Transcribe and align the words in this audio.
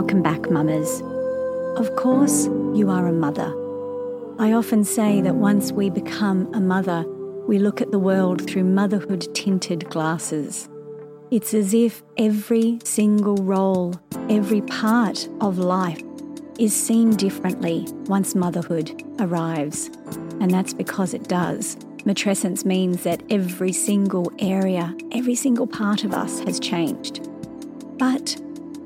Welcome 0.00 0.22
back, 0.22 0.50
mamas. 0.50 1.02
Of 1.76 1.94
course, 1.94 2.46
you 2.74 2.88
are 2.88 3.06
a 3.06 3.12
mother. 3.12 3.54
I 4.38 4.54
often 4.54 4.82
say 4.82 5.20
that 5.20 5.34
once 5.34 5.72
we 5.72 5.90
become 5.90 6.50
a 6.54 6.60
mother, 6.60 7.04
we 7.46 7.58
look 7.58 7.82
at 7.82 7.90
the 7.90 7.98
world 7.98 8.48
through 8.48 8.64
motherhood 8.64 9.28
tinted 9.34 9.90
glasses. 9.90 10.70
It's 11.30 11.52
as 11.52 11.74
if 11.74 12.02
every 12.16 12.78
single 12.82 13.36
role, 13.36 13.94
every 14.30 14.62
part 14.62 15.28
of 15.42 15.58
life 15.58 16.00
is 16.58 16.74
seen 16.74 17.14
differently 17.14 17.86
once 18.06 18.34
motherhood 18.34 19.02
arrives. 19.20 19.90
And 20.40 20.50
that's 20.50 20.72
because 20.72 21.12
it 21.12 21.28
does. 21.28 21.76
Matrescence 22.06 22.64
means 22.64 23.02
that 23.02 23.22
every 23.28 23.72
single 23.72 24.32
area, 24.38 24.96
every 25.12 25.34
single 25.34 25.66
part 25.66 26.04
of 26.04 26.14
us 26.14 26.40
has 26.40 26.58
changed. 26.58 27.28
But 27.98 28.40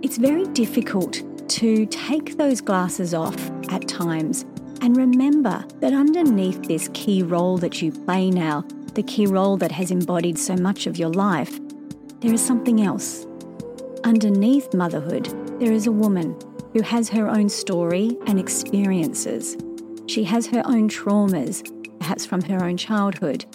it's 0.04 0.18
very 0.18 0.44
difficult 0.48 1.22
to 1.48 1.86
take 1.86 2.36
those 2.36 2.60
glasses 2.60 3.14
off 3.14 3.34
at 3.70 3.88
times 3.88 4.42
and 4.82 4.98
remember 4.98 5.64
that 5.80 5.94
underneath 5.94 6.62
this 6.64 6.90
key 6.92 7.22
role 7.22 7.56
that 7.56 7.80
you 7.80 7.90
play 7.90 8.28
now, 8.28 8.62
the 8.92 9.02
key 9.02 9.24
role 9.24 9.56
that 9.56 9.72
has 9.72 9.90
embodied 9.90 10.38
so 10.38 10.54
much 10.56 10.86
of 10.86 10.98
your 10.98 11.08
life, 11.08 11.58
there 12.20 12.34
is 12.34 12.44
something 12.44 12.82
else. 12.82 13.26
Underneath 14.04 14.74
motherhood, 14.74 15.24
there 15.58 15.72
is 15.72 15.86
a 15.86 15.92
woman 15.92 16.38
who 16.74 16.82
has 16.82 17.08
her 17.08 17.26
own 17.26 17.48
story 17.48 18.14
and 18.26 18.38
experiences. 18.38 19.56
She 20.06 20.22
has 20.24 20.46
her 20.48 20.62
own 20.66 20.90
traumas, 20.90 21.64
perhaps 21.98 22.26
from 22.26 22.42
her 22.42 22.62
own 22.62 22.76
childhood, 22.76 23.46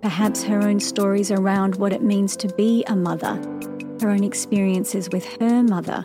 perhaps 0.00 0.42
her 0.44 0.62
own 0.62 0.80
stories 0.80 1.30
around 1.30 1.76
what 1.76 1.92
it 1.92 2.02
means 2.02 2.36
to 2.38 2.48
be 2.54 2.84
a 2.84 2.96
mother, 2.96 3.38
her 4.00 4.10
own 4.10 4.24
experiences 4.24 5.08
with 5.10 5.24
her 5.40 5.62
mother. 5.62 6.04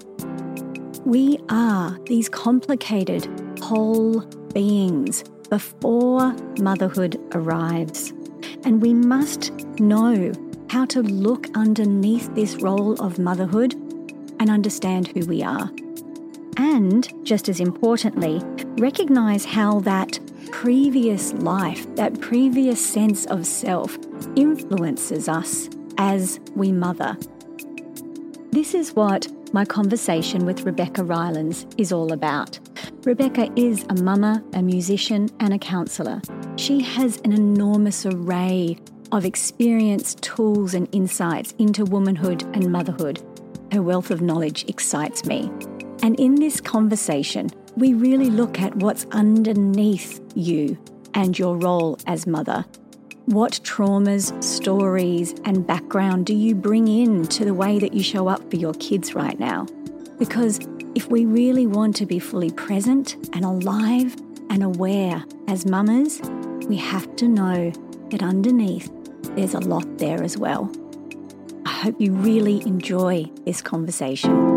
We 1.05 1.37
are 1.49 1.99
these 2.05 2.29
complicated, 2.29 3.27
whole 3.61 4.21
beings 4.53 5.23
before 5.49 6.33
motherhood 6.59 7.21
arrives. 7.33 8.11
And 8.63 8.81
we 8.81 8.93
must 8.93 9.51
know 9.79 10.31
how 10.69 10.85
to 10.85 11.01
look 11.01 11.47
underneath 11.55 12.33
this 12.35 12.55
role 12.55 12.99
of 13.01 13.19
motherhood 13.19 13.73
and 14.39 14.49
understand 14.49 15.07
who 15.07 15.25
we 15.25 15.43
are. 15.43 15.71
And, 16.57 17.07
just 17.23 17.49
as 17.49 17.59
importantly, 17.59 18.41
recognize 18.77 19.45
how 19.45 19.81
that 19.81 20.19
previous 20.51 21.33
life, 21.33 21.85
that 21.95 22.19
previous 22.21 22.85
sense 22.85 23.25
of 23.27 23.45
self, 23.45 23.97
influences 24.35 25.27
us 25.29 25.69
as 25.97 26.39
we 26.55 26.71
mother. 26.71 27.17
This 28.55 28.73
is 28.73 28.93
what 28.93 29.27
my 29.51 29.65
conversation 29.65 30.45
with 30.45 30.61
Rebecca 30.61 31.03
Rylands 31.03 31.65
is 31.77 31.91
all 31.91 32.13
about. 32.13 32.57
Rebecca 33.03 33.51
is 33.57 33.85
a 33.89 33.95
mama, 33.95 34.41
a 34.53 34.61
musician, 34.61 35.29
and 35.41 35.53
a 35.53 35.59
counsellor. 35.59 36.21
She 36.55 36.81
has 36.81 37.17
an 37.25 37.33
enormous 37.33 38.05
array 38.05 38.77
of 39.11 39.25
experience, 39.25 40.15
tools, 40.21 40.73
and 40.73 40.87
insights 40.93 41.53
into 41.59 41.83
womanhood 41.83 42.43
and 42.55 42.71
motherhood. 42.71 43.21
Her 43.73 43.81
wealth 43.81 44.09
of 44.09 44.21
knowledge 44.21 44.63
excites 44.69 45.25
me. 45.25 45.51
And 46.01 46.17
in 46.17 46.35
this 46.35 46.61
conversation, 46.61 47.49
we 47.75 47.93
really 47.93 48.29
look 48.29 48.61
at 48.61 48.73
what's 48.77 49.05
underneath 49.11 50.21
you 50.33 50.77
and 51.13 51.37
your 51.37 51.57
role 51.57 51.99
as 52.07 52.25
mother. 52.25 52.63
What 53.25 53.53
traumas, 53.63 54.43
stories, 54.43 55.33
and 55.45 55.65
background 55.65 56.27
do 56.27 56.35
you 56.35 56.53
bring 56.53 56.87
in 56.87 57.25
to 57.29 57.43
the 57.43 57.55
way 57.55 57.79
that 57.79 57.91
you 57.91 58.03
show 58.03 58.27
up 58.27 58.51
for 58.51 58.57
your 58.57 58.73
kids 58.75 59.15
right 59.15 59.39
now? 59.39 59.65
Because 60.19 60.59
if 60.93 61.09
we 61.09 61.25
really 61.25 61.65
want 61.65 61.95
to 61.95 62.05
be 62.05 62.19
fully 62.19 62.51
present 62.51 63.15
and 63.33 63.43
alive 63.43 64.15
and 64.51 64.61
aware 64.61 65.25
as 65.47 65.65
mamas, 65.65 66.21
we 66.67 66.75
have 66.77 67.15
to 67.15 67.27
know 67.27 67.71
that 68.11 68.21
underneath 68.21 68.91
there's 69.35 69.55
a 69.55 69.59
lot 69.59 69.97
there 69.97 70.21
as 70.21 70.37
well. 70.37 70.71
I 71.65 71.71
hope 71.71 71.99
you 71.99 72.13
really 72.13 72.61
enjoy 72.61 73.25
this 73.43 73.59
conversation. 73.59 74.54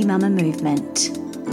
Happy 0.00 0.08
Mama 0.08 0.30
Movement, 0.30 1.10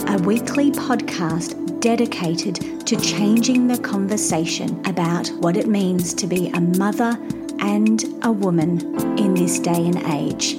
a 0.08 0.18
weekly 0.20 0.72
podcast 0.72 1.82
dedicated 1.82 2.88
to 2.88 2.96
changing 2.96 3.68
the 3.68 3.78
conversation 3.78 4.80
about 4.86 5.28
what 5.40 5.58
it 5.58 5.68
means 5.68 6.14
to 6.14 6.28
be 6.28 6.48
a 6.52 6.62
mother 6.62 7.18
and 7.60 8.06
a 8.24 8.32
woman 8.32 8.80
in 9.20 9.34
this 9.34 9.60
day 9.60 9.86
and 9.86 9.98
age. 10.06 10.56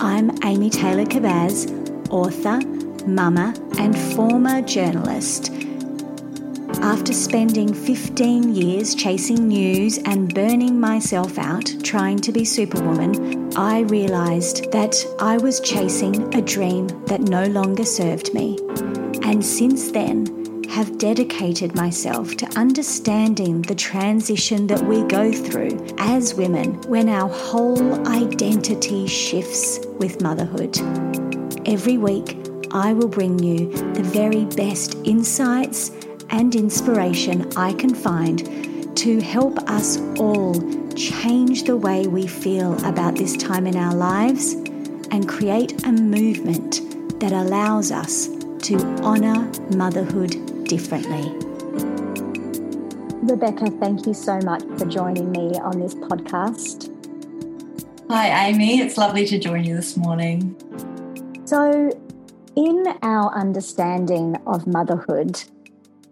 I'm 0.00 0.36
Amy 0.44 0.68
Taylor 0.68 1.04
Kabbaz, 1.04 1.70
author, 2.10 2.58
mama, 3.06 3.54
and 3.78 3.96
former 4.16 4.60
journalist. 4.60 5.52
After 6.80 7.12
spending 7.12 7.72
15 7.72 8.52
years 8.52 8.96
chasing 8.96 9.46
news 9.46 9.98
and 9.98 10.34
burning 10.34 10.80
myself 10.80 11.38
out 11.38 11.72
trying 11.84 12.18
to 12.18 12.32
be 12.32 12.44
Superwoman, 12.44 13.41
I 13.56 13.80
realised 13.80 14.72
that 14.72 14.96
I 15.18 15.36
was 15.36 15.60
chasing 15.60 16.34
a 16.34 16.40
dream 16.40 16.86
that 17.04 17.20
no 17.20 17.44
longer 17.44 17.84
served 17.84 18.32
me. 18.32 18.58
And 19.24 19.44
since 19.44 19.90
then, 19.90 20.64
have 20.70 20.96
dedicated 20.96 21.74
myself 21.74 22.34
to 22.38 22.46
understanding 22.58 23.60
the 23.60 23.74
transition 23.74 24.66
that 24.68 24.82
we 24.82 25.02
go 25.02 25.30
through 25.30 25.86
as 25.98 26.34
women 26.34 26.80
when 26.88 27.10
our 27.10 27.28
whole 27.28 28.08
identity 28.08 29.06
shifts 29.06 29.80
with 29.98 30.22
motherhood. 30.22 30.78
Every 31.68 31.98
week, 31.98 32.38
I 32.70 32.94
will 32.94 33.08
bring 33.08 33.38
you 33.38 33.70
the 33.92 34.02
very 34.02 34.46
best 34.46 34.94
insights 35.04 35.90
and 36.30 36.54
inspiration 36.54 37.52
I 37.54 37.74
can 37.74 37.94
find 37.94 38.96
to 38.96 39.20
help 39.20 39.58
us 39.68 39.98
all 40.18 40.54
change 40.94 41.64
the 41.64 41.76
way 41.76 42.06
we 42.06 42.26
feel 42.26 42.74
about 42.86 43.16
this 43.16 43.36
time 43.36 43.66
in 43.66 43.76
our 43.76 43.94
lives 43.94 44.54
and 45.10 45.28
create 45.28 45.84
a 45.86 45.92
movement 45.92 46.80
that 47.20 47.32
allows 47.32 47.90
us 47.90 48.28
to 48.60 48.76
honour 49.02 49.50
motherhood 49.76 50.64
differently. 50.64 51.30
Rebecca, 53.22 53.70
thank 53.78 54.06
you 54.06 54.14
so 54.14 54.38
much 54.40 54.62
for 54.78 54.86
joining 54.86 55.30
me 55.30 55.52
on 55.60 55.78
this 55.80 55.94
podcast. 55.94 56.90
Hi, 58.08 58.48
Amy. 58.48 58.80
It's 58.80 58.98
lovely 58.98 59.26
to 59.26 59.38
join 59.38 59.64
you 59.64 59.76
this 59.76 59.96
morning. 59.96 60.56
So, 61.44 61.90
in 62.56 62.84
our 63.02 63.34
understanding 63.34 64.36
of 64.46 64.66
motherhood, 64.66 65.42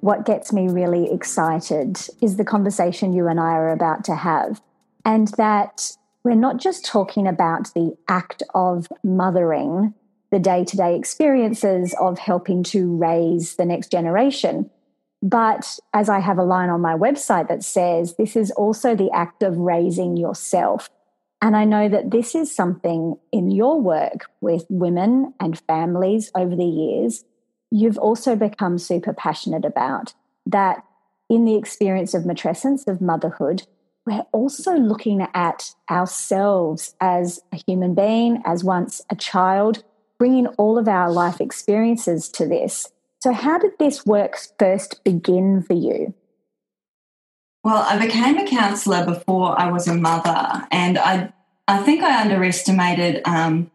what 0.01 0.25
gets 0.25 0.53
me 0.53 0.69
really 0.69 1.13
excited 1.13 1.99
is 2.23 2.37
the 2.37 2.45
conversation 2.45 3.13
you 3.13 3.29
and 3.29 3.39
I 3.39 3.53
are 3.53 3.71
about 3.71 4.05
to 4.05 4.15
have. 4.15 4.63
And 5.11 5.27
that 5.39 5.97
we're 6.23 6.37
not 6.37 6.59
just 6.59 6.85
talking 6.85 7.27
about 7.27 7.75
the 7.75 7.97
act 8.07 8.45
of 8.55 8.87
mothering, 9.03 9.93
the 10.31 10.39
day 10.39 10.65
to 10.65 10.77
day 10.77 10.95
experiences 10.95 11.97
of 12.01 12.17
helping 12.17 12.63
to 12.75 12.97
raise 12.97 13.57
the 13.57 13.65
next 13.65 13.91
generation. 13.91 14.71
But 15.21 15.81
as 15.93 16.09
I 16.09 16.21
have 16.21 16.39
a 16.39 16.45
line 16.45 16.69
on 16.69 16.81
my 16.81 16.95
website 16.95 17.49
that 17.49 17.65
says, 17.65 18.15
this 18.19 18.37
is 18.37 18.53
also 18.53 18.95
the 18.95 19.11
act 19.13 19.43
of 19.43 19.57
raising 19.57 20.17
yourself. 20.17 20.89
And 21.43 21.57
I 21.57 21.65
know 21.65 21.89
that 21.89 22.13
this 22.13 22.37
is 22.37 22.55
something 22.55 23.17
in 23.33 23.51
your 23.51 23.81
work 23.81 24.27
with 24.41 24.65
women 24.69 25.35
and 25.41 25.59
families 25.67 26.31
over 26.37 26.55
the 26.55 26.65
years, 26.65 27.25
you've 27.73 27.99
also 27.99 28.37
become 28.37 28.79
super 28.79 29.13
passionate 29.13 29.65
about 29.65 30.15
that 30.47 30.85
in 31.29 31.47
the 31.47 31.57
experience 31.57 32.15
of 32.15 32.23
matrescence, 32.23 32.87
of 32.87 33.01
motherhood, 33.01 33.67
we're 34.07 34.25
also 34.33 34.75
looking 34.77 35.27
at 35.35 35.75
ourselves 35.91 36.95
as 37.01 37.41
a 37.53 37.57
human 37.57 37.95
being, 37.95 38.43
as 38.45 38.65
once 38.65 39.03
a 39.11 39.17
child, 39.17 39.85
bringing 40.19 40.47
all 40.59 40.79
of 40.79 40.89
our 40.89 41.11
life 41.11 41.41
experiences 41.41 42.29
to 42.31 42.47
this. 42.47 42.93
So, 43.21 43.33
how 43.33 43.59
did 43.59 43.73
this 43.79 44.07
work 44.07 44.39
first 44.59 45.05
begin 45.05 45.63
for 45.63 45.75
you? 45.75 46.15
Well, 47.63 47.85
I 47.87 47.99
became 47.99 48.39
a 48.39 48.49
counsellor 48.49 49.05
before 49.05 49.59
I 49.61 49.71
was 49.71 49.87
a 49.87 49.95
mother, 49.95 50.67
and 50.71 50.99
I 50.99 51.33
I 51.69 51.83
think 51.83 52.03
I 52.03 52.23
underestimated, 52.23 53.21
um, 53.27 53.71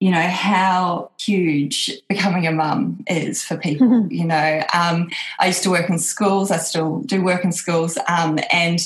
you 0.00 0.10
know, 0.10 0.22
how 0.22 1.10
huge 1.20 1.92
becoming 2.08 2.46
a 2.46 2.52
mum 2.52 3.04
is 3.06 3.44
for 3.44 3.56
people. 3.56 4.06
You 4.10 4.24
know, 4.24 4.64
um, 4.72 5.10
I 5.38 5.48
used 5.48 5.62
to 5.64 5.70
work 5.70 5.90
in 5.90 5.98
schools. 5.98 6.50
I 6.50 6.56
still 6.56 7.00
do 7.00 7.22
work 7.22 7.44
in 7.44 7.52
schools, 7.52 7.98
um, 8.08 8.38
and 8.50 8.80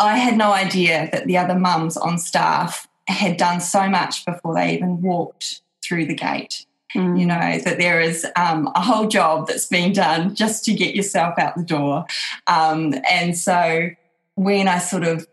I 0.00 0.16
had 0.16 0.36
no 0.36 0.52
idea 0.52 1.08
that 1.12 1.26
the 1.26 1.36
other 1.36 1.54
mums 1.54 1.96
on 1.96 2.18
staff 2.18 2.88
had 3.06 3.36
done 3.36 3.60
so 3.60 3.88
much 3.88 4.24
before 4.24 4.54
they 4.54 4.74
even 4.74 5.02
walked 5.02 5.60
through 5.84 6.06
the 6.06 6.14
gate. 6.14 6.66
Mm. 6.94 7.20
You 7.20 7.26
know, 7.26 7.58
that 7.64 7.78
there 7.78 8.00
is 8.00 8.26
um, 8.34 8.68
a 8.74 8.80
whole 8.80 9.06
job 9.06 9.46
that's 9.46 9.66
being 9.66 9.92
done 9.92 10.34
just 10.34 10.64
to 10.64 10.72
get 10.72 10.96
yourself 10.96 11.38
out 11.38 11.54
the 11.54 11.62
door. 11.62 12.04
Um, 12.48 12.94
and 13.08 13.36
so 13.36 13.90
when 14.34 14.66
I 14.66 14.78
sort 14.78 15.04
of 15.04 15.26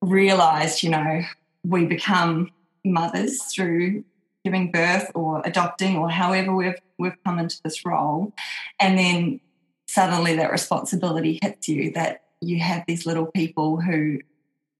realized, 0.00 0.82
you 0.82 0.90
know, 0.90 1.22
we 1.62 1.84
become 1.84 2.50
mothers 2.84 3.42
through 3.44 4.04
giving 4.44 4.70
birth 4.70 5.10
or 5.14 5.42
adopting 5.44 5.96
or 5.96 6.10
however 6.10 6.54
we've 6.54 6.78
we've 6.98 7.16
come 7.24 7.38
into 7.38 7.60
this 7.64 7.84
role 7.84 8.32
and 8.78 8.98
then 8.98 9.40
suddenly 9.88 10.36
that 10.36 10.52
responsibility 10.52 11.38
hits 11.42 11.66
you 11.66 11.90
that 11.92 12.23
you 12.44 12.58
have 12.60 12.84
these 12.86 13.06
little 13.06 13.26
people 13.26 13.80
who 13.80 14.18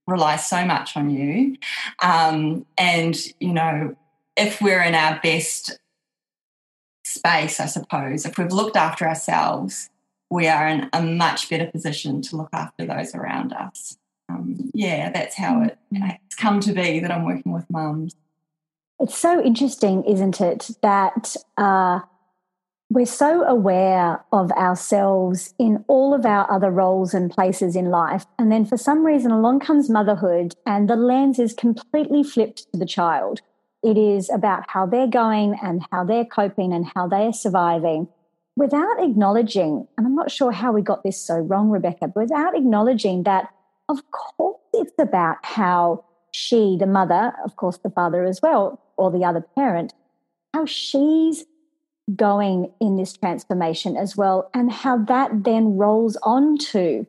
rely 0.07 0.35
so 0.35 0.63
much 0.65 0.95
on 0.95 1.09
you 1.09 1.55
um, 2.01 2.65
and 2.77 3.17
you 3.39 3.53
know 3.53 3.95
if 4.37 4.61
we're 4.61 4.81
in 4.81 4.95
our 4.95 5.19
best 5.21 5.79
space, 7.05 7.59
I 7.59 7.65
suppose, 7.65 8.25
if 8.25 8.37
we've 8.37 8.51
looked 8.51 8.75
after 8.75 9.07
ourselves, 9.07 9.89
we 10.29 10.47
are 10.47 10.67
in 10.67 10.89
a 10.91 11.01
much 11.01 11.49
better 11.49 11.67
position 11.67 12.21
to 12.23 12.35
look 12.35 12.49
after 12.51 12.85
those 12.85 13.15
around 13.15 13.53
us. 13.53 13.97
Um, 14.27 14.71
yeah, 14.73 15.11
that's 15.11 15.35
how 15.35 15.61
it, 15.61 15.77
it's 15.91 16.35
come 16.35 16.59
to 16.61 16.73
be 16.73 16.99
that 16.99 17.11
I'm 17.11 17.23
working 17.23 17.53
with 17.53 17.69
mums. 17.69 18.15
It's 18.99 19.17
so 19.17 19.41
interesting, 19.43 20.03
isn't 20.03 20.41
it, 20.41 20.71
that 20.81 21.35
uh, 21.57 21.99
we're 22.89 23.05
so 23.05 23.43
aware 23.43 24.23
of 24.31 24.51
ourselves 24.51 25.53
in 25.57 25.83
all 25.87 26.13
of 26.13 26.25
our 26.25 26.49
other 26.51 26.69
roles 26.69 27.13
and 27.13 27.31
places 27.31 27.75
in 27.75 27.89
life. 27.89 28.25
And 28.37 28.51
then 28.51 28.65
for 28.65 28.77
some 28.77 29.05
reason, 29.05 29.31
along 29.31 29.61
comes 29.61 29.89
motherhood, 29.89 30.55
and 30.65 30.89
the 30.89 30.95
lens 30.95 31.39
is 31.39 31.53
completely 31.53 32.23
flipped 32.23 32.71
to 32.71 32.79
the 32.79 32.85
child. 32.85 33.41
It 33.83 33.97
is 33.97 34.29
about 34.29 34.63
how 34.69 34.85
they're 34.85 35.07
going 35.07 35.57
and 35.61 35.85
how 35.91 36.03
they're 36.03 36.25
coping 36.25 36.73
and 36.73 36.85
how 36.95 37.07
they 37.07 37.25
are 37.25 37.33
surviving 37.33 38.07
without 38.55 39.03
acknowledging, 39.03 39.87
and 39.97 40.07
I'm 40.07 40.15
not 40.15 40.31
sure 40.31 40.51
how 40.51 40.71
we 40.71 40.81
got 40.81 41.03
this 41.03 41.19
so 41.19 41.37
wrong, 41.39 41.69
Rebecca, 41.69 42.07
but 42.07 42.21
without 42.21 42.55
acknowledging 42.55 43.23
that, 43.23 43.49
of 43.89 44.09
course, 44.11 44.59
it's 44.73 44.93
about 44.97 45.37
how 45.43 46.05
she, 46.31 46.77
the 46.79 46.87
mother, 46.87 47.33
of 47.43 47.57
course, 47.57 47.77
the 47.77 47.89
father 47.89 48.23
as 48.23 48.41
well, 48.41 48.81
or 48.97 49.11
the 49.11 49.25
other 49.25 49.41
parent, 49.55 49.93
how 50.53 50.65
she's 50.65 51.45
going 52.13 52.71
in 52.79 52.97
this 52.97 53.13
transformation 53.13 53.97
as 53.97 54.15
well, 54.15 54.49
and 54.53 54.71
how 54.71 54.97
that 55.05 55.43
then 55.43 55.77
rolls 55.77 56.17
onto 56.23 57.05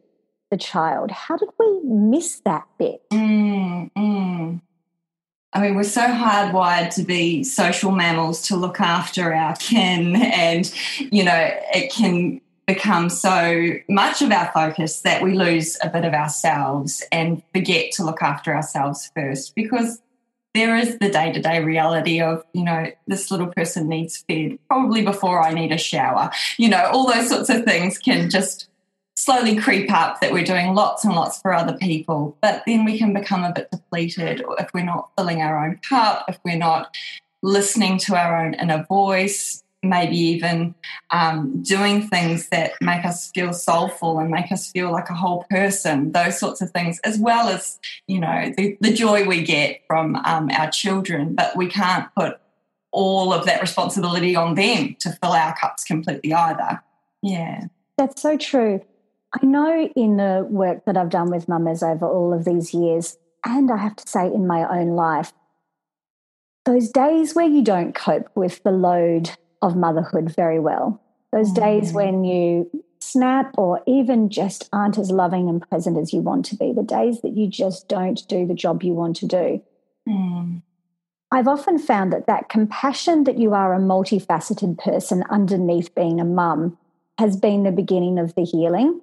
the 0.50 0.56
child. 0.56 1.10
How 1.10 1.36
did 1.36 1.48
we 1.58 1.80
miss 1.84 2.40
that 2.40 2.66
bit? 2.78 3.02
Mm, 3.10 3.90
mm. 3.92 4.60
I 5.52 5.60
mean, 5.60 5.74
we're 5.74 5.84
so 5.84 6.02
hardwired 6.02 6.94
to 6.94 7.02
be 7.02 7.42
social 7.42 7.90
mammals 7.90 8.42
to 8.48 8.56
look 8.56 8.80
after 8.80 9.32
our 9.32 9.56
kin, 9.56 10.16
and 10.16 10.72
you 10.98 11.24
know, 11.24 11.50
it 11.74 11.92
can 11.92 12.40
become 12.66 13.08
so 13.08 13.74
much 13.88 14.22
of 14.22 14.32
our 14.32 14.50
focus 14.52 15.00
that 15.02 15.22
we 15.22 15.34
lose 15.34 15.78
a 15.82 15.88
bit 15.88 16.04
of 16.04 16.12
ourselves 16.12 17.02
and 17.12 17.42
forget 17.54 17.92
to 17.92 18.04
look 18.04 18.22
after 18.22 18.54
ourselves 18.54 19.10
first 19.14 19.54
because 19.54 20.02
there 20.56 20.76
is 20.76 20.98
the 20.98 21.10
day 21.10 21.32
to 21.32 21.40
day 21.40 21.62
reality 21.62 22.20
of, 22.20 22.42
you 22.52 22.64
know, 22.64 22.90
this 23.06 23.30
little 23.30 23.48
person 23.48 23.88
needs 23.88 24.24
fed 24.28 24.58
probably 24.68 25.02
before 25.02 25.42
I 25.42 25.52
need 25.52 25.72
a 25.72 25.78
shower. 25.78 26.30
You 26.56 26.70
know, 26.70 26.90
all 26.92 27.06
those 27.06 27.28
sorts 27.28 27.50
of 27.50 27.64
things 27.64 27.98
can 27.98 28.30
just 28.30 28.68
slowly 29.16 29.56
creep 29.56 29.92
up 29.92 30.20
that 30.20 30.32
we're 30.32 30.44
doing 30.44 30.74
lots 30.74 31.04
and 31.04 31.14
lots 31.14 31.40
for 31.40 31.52
other 31.52 31.76
people, 31.78 32.36
but 32.42 32.62
then 32.66 32.84
we 32.84 32.98
can 32.98 33.12
become 33.12 33.44
a 33.44 33.52
bit 33.52 33.70
depleted 33.70 34.42
if 34.58 34.70
we're 34.74 34.84
not 34.84 35.10
filling 35.16 35.40
our 35.40 35.64
own 35.64 35.78
cup, 35.88 36.24
if 36.28 36.38
we're 36.44 36.56
not 36.56 36.94
listening 37.42 37.98
to 37.98 38.14
our 38.14 38.44
own 38.44 38.54
inner 38.54 38.84
voice, 38.88 39.62
maybe 39.88 40.16
even 40.16 40.74
um, 41.10 41.62
doing 41.62 42.08
things 42.08 42.48
that 42.48 42.72
make 42.80 43.04
us 43.04 43.30
feel 43.32 43.52
soulful 43.52 44.18
and 44.18 44.30
make 44.30 44.50
us 44.52 44.70
feel 44.70 44.92
like 44.92 45.10
a 45.10 45.14
whole 45.14 45.44
person, 45.50 46.12
those 46.12 46.38
sorts 46.38 46.60
of 46.60 46.70
things, 46.70 46.98
as 47.00 47.18
well 47.18 47.48
as, 47.48 47.78
you 48.06 48.20
know, 48.20 48.52
the, 48.56 48.76
the 48.80 48.92
joy 48.92 49.24
we 49.24 49.42
get 49.42 49.80
from 49.86 50.16
um, 50.16 50.50
our 50.50 50.70
children. 50.70 51.34
But 51.34 51.56
we 51.56 51.68
can't 51.68 52.08
put 52.16 52.38
all 52.92 53.32
of 53.32 53.44
that 53.44 53.60
responsibility 53.60 54.34
on 54.36 54.54
them 54.54 54.96
to 55.00 55.10
fill 55.10 55.32
our 55.32 55.54
cups 55.56 55.84
completely 55.84 56.32
either. 56.32 56.82
Yeah. 57.22 57.64
That's 57.98 58.22
so 58.22 58.36
true. 58.36 58.82
I 59.34 59.44
know 59.44 59.88
in 59.94 60.16
the 60.16 60.46
work 60.48 60.84
that 60.86 60.96
I've 60.96 61.10
done 61.10 61.30
with 61.30 61.48
mamas 61.48 61.82
over 61.82 62.06
all 62.06 62.32
of 62.32 62.44
these 62.44 62.72
years, 62.72 63.18
and 63.44 63.70
I 63.70 63.76
have 63.76 63.96
to 63.96 64.08
say 64.08 64.26
in 64.26 64.46
my 64.46 64.66
own 64.68 64.96
life, 64.96 65.32
those 66.64 66.90
days 66.90 67.34
where 67.34 67.46
you 67.46 67.62
don't 67.62 67.94
cope 67.94 68.28
with 68.34 68.62
the 68.62 68.70
load 68.70 69.30
of 69.66 69.76
motherhood 69.76 70.34
very 70.34 70.58
well, 70.58 71.00
those 71.32 71.50
mm. 71.50 71.56
days 71.56 71.92
when 71.92 72.24
you 72.24 72.70
snap 73.00 73.54
or 73.58 73.82
even 73.86 74.30
just 74.30 74.68
aren't 74.72 74.98
as 74.98 75.10
loving 75.10 75.48
and 75.48 75.68
present 75.68 75.98
as 75.98 76.12
you 76.12 76.20
want 76.20 76.44
to 76.46 76.56
be, 76.56 76.72
the 76.72 76.82
days 76.82 77.20
that 77.22 77.36
you 77.36 77.46
just 77.46 77.88
don't 77.88 78.26
do 78.28 78.46
the 78.46 78.54
job 78.54 78.82
you 78.82 78.92
want 78.92 79.16
to 79.16 79.26
do. 79.26 79.62
Mm. 80.08 80.62
I've 81.30 81.48
often 81.48 81.78
found 81.78 82.12
that 82.12 82.26
that 82.26 82.48
compassion 82.48 83.24
that 83.24 83.38
you 83.38 83.52
are 83.52 83.74
a 83.74 83.78
multifaceted 83.78 84.78
person 84.78 85.24
underneath 85.28 85.94
being 85.94 86.20
a 86.20 86.24
mum 86.24 86.78
has 87.18 87.36
been 87.36 87.64
the 87.64 87.72
beginning 87.72 88.18
of 88.18 88.34
the 88.34 88.44
healing. 88.44 89.00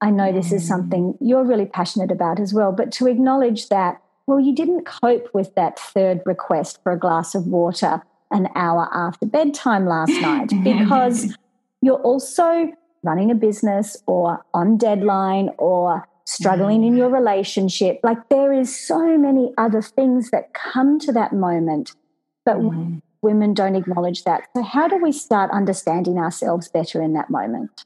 I 0.00 0.10
know 0.10 0.32
this 0.32 0.52
is 0.52 0.64
mm. 0.64 0.68
something 0.68 1.18
you're 1.20 1.44
really 1.44 1.66
passionate 1.66 2.10
about 2.10 2.40
as 2.40 2.52
well, 2.52 2.72
but 2.72 2.92
to 2.92 3.06
acknowledge 3.06 3.68
that, 3.68 4.00
well, 4.26 4.40
you 4.40 4.54
didn't 4.54 4.86
cope 4.86 5.28
with 5.32 5.54
that 5.54 5.78
third 5.78 6.22
request 6.26 6.82
for 6.82 6.92
a 6.92 6.98
glass 6.98 7.34
of 7.34 7.46
water 7.46 8.02
an 8.30 8.48
hour 8.54 8.88
after 8.92 9.26
bedtime 9.26 9.86
last 9.86 10.12
night 10.20 10.48
because 10.64 11.36
you're 11.80 12.02
also 12.02 12.72
running 13.02 13.30
a 13.30 13.34
business 13.34 13.96
or 14.06 14.44
on 14.52 14.76
deadline 14.76 15.50
or 15.58 16.06
struggling 16.24 16.84
in 16.84 16.96
your 16.96 17.08
relationship. 17.08 18.00
Like 18.02 18.28
there 18.28 18.52
is 18.52 18.76
so 18.78 19.16
many 19.16 19.52
other 19.56 19.80
things 19.80 20.30
that 20.30 20.52
come 20.52 20.98
to 21.00 21.12
that 21.12 21.32
moment, 21.32 21.92
but 22.44 22.56
mm. 22.56 23.00
women 23.22 23.54
don't 23.54 23.76
acknowledge 23.76 24.24
that. 24.24 24.48
So, 24.54 24.62
how 24.62 24.88
do 24.88 24.96
we 24.98 25.12
start 25.12 25.50
understanding 25.52 26.18
ourselves 26.18 26.68
better 26.68 27.00
in 27.00 27.14
that 27.14 27.30
moment? 27.30 27.84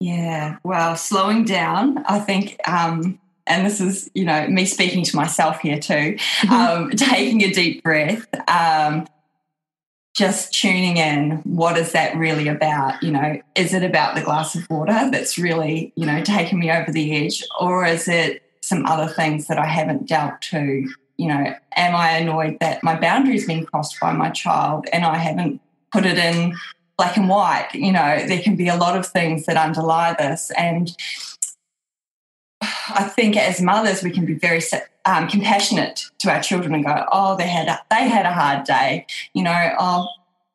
Yeah, 0.00 0.58
well, 0.62 0.96
slowing 0.96 1.44
down, 1.44 1.98
I 2.06 2.18
think, 2.18 2.60
um, 2.68 3.18
and 3.46 3.64
this 3.64 3.80
is, 3.80 4.10
you 4.14 4.24
know, 4.24 4.46
me 4.48 4.66
speaking 4.66 5.04
to 5.04 5.16
myself 5.16 5.60
here 5.60 5.78
too, 5.78 6.16
mm-hmm. 6.16 6.52
um, 6.52 6.90
taking 6.96 7.42
a 7.42 7.50
deep 7.50 7.82
breath, 7.82 8.26
um, 8.48 9.06
just 10.16 10.54
tuning 10.54 10.96
in, 10.96 11.42
what 11.44 11.76
is 11.76 11.92
that 11.92 12.16
really 12.16 12.48
about? 12.48 13.02
You 13.02 13.12
know, 13.12 13.40
is 13.54 13.74
it 13.74 13.82
about 13.82 14.14
the 14.14 14.22
glass 14.22 14.54
of 14.54 14.68
water 14.70 15.10
that's 15.12 15.36
really, 15.36 15.92
you 15.94 16.06
know, 16.06 16.22
taking 16.22 16.58
me 16.58 16.70
over 16.70 16.90
the 16.90 17.14
edge, 17.14 17.44
or 17.60 17.84
is 17.84 18.08
it 18.08 18.42
some 18.62 18.86
other 18.86 19.12
things 19.12 19.46
that 19.46 19.58
I 19.58 19.66
haven't 19.66 20.08
dealt 20.08 20.40
to? 20.50 20.88
You 21.18 21.28
know, 21.28 21.54
am 21.76 21.94
I 21.94 22.12
annoyed 22.12 22.58
that 22.60 22.82
my 22.82 22.98
boundary's 22.98 23.46
been 23.46 23.66
crossed 23.66 24.00
by 24.00 24.12
my 24.12 24.30
child 24.30 24.86
and 24.92 25.04
I 25.04 25.16
haven't 25.16 25.60
put 25.92 26.04
it 26.04 26.18
in 26.18 26.54
black 26.96 27.16
and 27.16 27.28
white. 27.28 27.68
You 27.74 27.92
know, 27.92 28.26
there 28.26 28.40
can 28.40 28.56
be 28.56 28.68
a 28.68 28.76
lot 28.76 28.96
of 28.96 29.06
things 29.06 29.46
that 29.46 29.56
underlie 29.56 30.14
this. 30.18 30.50
And 30.56 30.94
I 32.60 33.04
think 33.04 33.36
as 33.36 33.60
mothers, 33.60 34.02
we 34.02 34.10
can 34.10 34.24
be 34.24 34.34
very 34.34 34.62
um, 35.04 35.28
compassionate 35.28 36.04
to 36.20 36.30
our 36.30 36.42
children 36.42 36.74
and 36.74 36.84
go, 36.84 37.04
"Oh, 37.12 37.36
they 37.36 37.46
had 37.46 37.68
a, 37.68 37.80
they 37.90 38.08
had 38.08 38.26
a 38.26 38.32
hard 38.32 38.64
day," 38.64 39.06
you 39.34 39.42
know, 39.42 39.74
"Oh, 39.78 40.08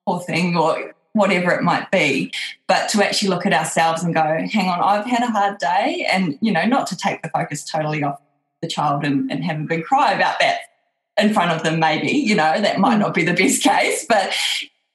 poor 0.06 0.20
thing," 0.20 0.58
or 0.58 0.94
whatever 1.14 1.52
it 1.52 1.64
might 1.64 1.92
be. 1.92 2.32
But 2.68 2.90
to 2.90 3.04
actually 3.04 3.30
look 3.30 3.46
at 3.46 3.54
ourselves 3.54 4.04
and 4.04 4.14
go, 4.14 4.22
"Hang 4.52 4.70
on, 4.70 4.82
I've 4.82 5.06
had 5.06 5.24
a 5.24 5.32
hard 5.32 5.60
day," 5.60 6.08
and 6.12 6.38
you 6.42 6.52
know, 6.52 6.66
not 6.66 6.88
to 6.88 6.98
take 6.98 7.22
the 7.22 7.30
focus 7.30 7.64
totally 7.64 8.04
off 8.04 8.20
the 8.62 8.68
child 8.68 9.04
and, 9.04 9.32
and 9.32 9.44
have 9.44 9.60
a 9.60 9.64
big 9.64 9.84
cry 9.84 10.14
about 10.14 10.40
that 10.40 10.60
in 11.20 11.34
front 11.34 11.52
of 11.52 11.64
them. 11.64 11.80
Maybe 11.80 12.12
you 12.12 12.36
know 12.36 12.60
that 12.60 12.80
might 12.80 12.98
not 12.98 13.14
be 13.14 13.24
the 13.24 13.34
best 13.34 13.62
case, 13.62 14.06
but 14.08 14.34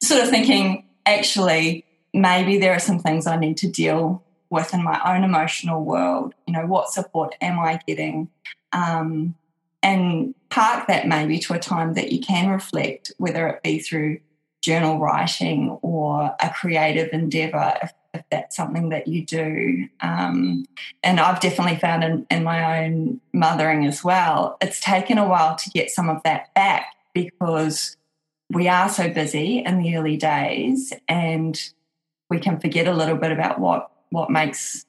sort 0.02 0.22
of 0.22 0.30
thinking, 0.30 0.84
actually, 1.04 1.84
maybe 2.12 2.58
there 2.58 2.75
are 2.75 2.80
some 2.80 2.98
things 2.98 3.26
I 3.26 3.36
need 3.36 3.58
to 3.58 3.70
deal 3.70 4.22
within 4.50 4.83
my 4.83 5.00
own 5.05 5.25
emotional 5.25 5.85
world. 5.85 6.35
You 6.47 6.55
know, 6.55 6.67
what 6.67 6.91
support 6.91 7.35
am 7.41 7.59
I 7.59 7.81
getting? 7.87 8.29
Um, 8.73 9.35
and 9.83 10.35
park 10.50 10.88
that 10.88 11.07
maybe 11.07 11.38
to 11.38 11.55
a 11.55 11.59
time 11.59 11.95
that 11.95 12.12
you 12.12 12.21
can 12.21 12.50
reflect, 12.50 13.12
whether 13.19 13.47
it 13.47 13.62
be 13.62 13.79
through 13.79 14.19
journal 14.62 14.99
writing 14.99 15.79
or 15.83 16.35
a 16.41 16.50
creative 16.50 17.11
endeavor, 17.12 17.75
if, 17.83 17.93
if 18.15 18.23
that's 18.31 18.57
something 18.57 18.88
that 18.88 19.07
you 19.07 19.25
do. 19.25 19.88
Um, 20.00 20.65
and 21.05 21.21
I've 21.21 21.41
definitely 21.41 21.76
found 21.76 22.03
in, 22.03 22.26
in 22.31 22.43
my 22.43 22.85
own 22.85 23.21
mothering 23.33 23.87
as 23.87 24.03
well, 24.03 24.57
it's 24.61 24.81
taken 24.81 25.19
a 25.19 25.29
while 25.29 25.55
to 25.57 25.71
get 25.71 25.91
some 25.91 26.09
of 26.09 26.23
that 26.25 26.53
back 26.55 26.87
because 27.15 27.97
we 28.50 28.67
are 28.69 28.88
so 28.88 29.09
busy 29.09 29.59
in 29.65 29.79
the 29.79 29.97
early 29.97 30.17
days 30.17 30.93
and 31.09 31.73
we 32.29 32.38
can 32.38 32.59
forget 32.59 32.88
a 32.88 32.93
little 32.93 33.17
bit 33.17 33.33
about 33.33 33.61
what 33.61 33.91
what 34.10 34.30
makes 34.30 34.84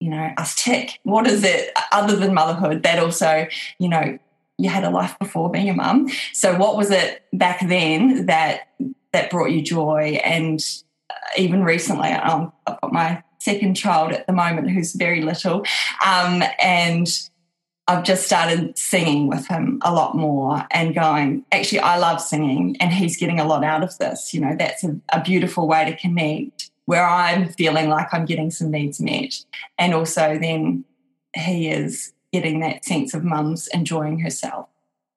you 0.00 0.10
know 0.10 0.32
us 0.36 0.54
tick. 0.54 0.98
What 1.02 1.26
is 1.26 1.44
it 1.44 1.72
other 1.92 2.16
than 2.16 2.34
motherhood 2.34 2.82
that 2.82 2.98
also 2.98 3.46
you 3.78 3.88
know 3.88 4.18
you 4.58 4.68
had 4.68 4.84
a 4.84 4.90
life 4.90 5.18
before 5.18 5.50
being 5.50 5.68
a 5.68 5.74
mum? 5.74 6.08
So 6.32 6.56
what 6.56 6.76
was 6.76 6.90
it 6.90 7.22
back 7.32 7.66
then 7.66 8.26
that 8.26 8.68
that 9.12 9.30
brought 9.30 9.50
you 9.50 9.62
joy? 9.62 10.20
And 10.24 10.60
uh, 11.10 11.14
even 11.36 11.64
recently 11.64 12.10
um, 12.10 12.52
i've 12.66 12.80
got 12.80 12.92
my 12.92 13.22
second 13.40 13.74
child 13.74 14.12
at 14.12 14.26
the 14.26 14.32
moment 14.32 14.70
who's 14.70 14.92
very 14.94 15.22
little 15.22 15.64
um, 16.04 16.44
and 16.62 17.30
I've 17.90 18.04
just 18.04 18.24
started 18.24 18.78
singing 18.78 19.26
with 19.26 19.48
him 19.48 19.80
a 19.82 19.92
lot 19.92 20.14
more 20.14 20.64
and 20.70 20.94
going, 20.94 21.44
actually, 21.50 21.80
I 21.80 21.98
love 21.98 22.20
singing 22.20 22.76
and 22.78 22.92
he's 22.92 23.16
getting 23.16 23.40
a 23.40 23.44
lot 23.44 23.64
out 23.64 23.82
of 23.82 23.98
this. 23.98 24.32
You 24.32 24.42
know, 24.42 24.54
that's 24.56 24.84
a, 24.84 24.96
a 25.12 25.20
beautiful 25.20 25.66
way 25.66 25.84
to 25.90 25.96
connect 25.96 26.69
where 26.86 27.06
I'm 27.06 27.48
feeling 27.48 27.88
like 27.88 28.12
I'm 28.12 28.24
getting 28.24 28.50
some 28.50 28.70
needs 28.70 29.00
met. 29.00 29.34
And 29.78 29.94
also 29.94 30.38
then 30.38 30.84
he 31.34 31.68
is 31.68 32.12
getting 32.32 32.60
that 32.60 32.84
sense 32.84 33.14
of 33.14 33.24
mum's 33.24 33.68
enjoying 33.68 34.18
herself. 34.20 34.68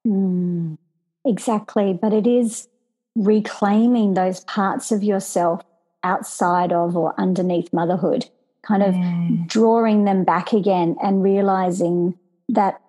Mm, 0.05 0.77
exactly. 1.25 1.97
But 1.99 2.13
it 2.13 2.27
is 2.27 2.67
reclaiming 3.15 4.13
those 4.13 4.41
parts 4.41 4.91
of 4.91 5.03
yourself 5.03 5.61
outside 6.03 6.73
of 6.73 6.97
or 6.97 7.13
underneath 7.17 7.71
motherhood, 7.71 8.29
kind 8.63 8.83
of 8.83 8.93
mm. 8.93 9.47
drawing 9.47 10.05
them 10.05 10.23
back 10.23 10.53
again 10.53 10.95
and 11.01 11.23
realizing 11.23 12.17
that 12.49 12.81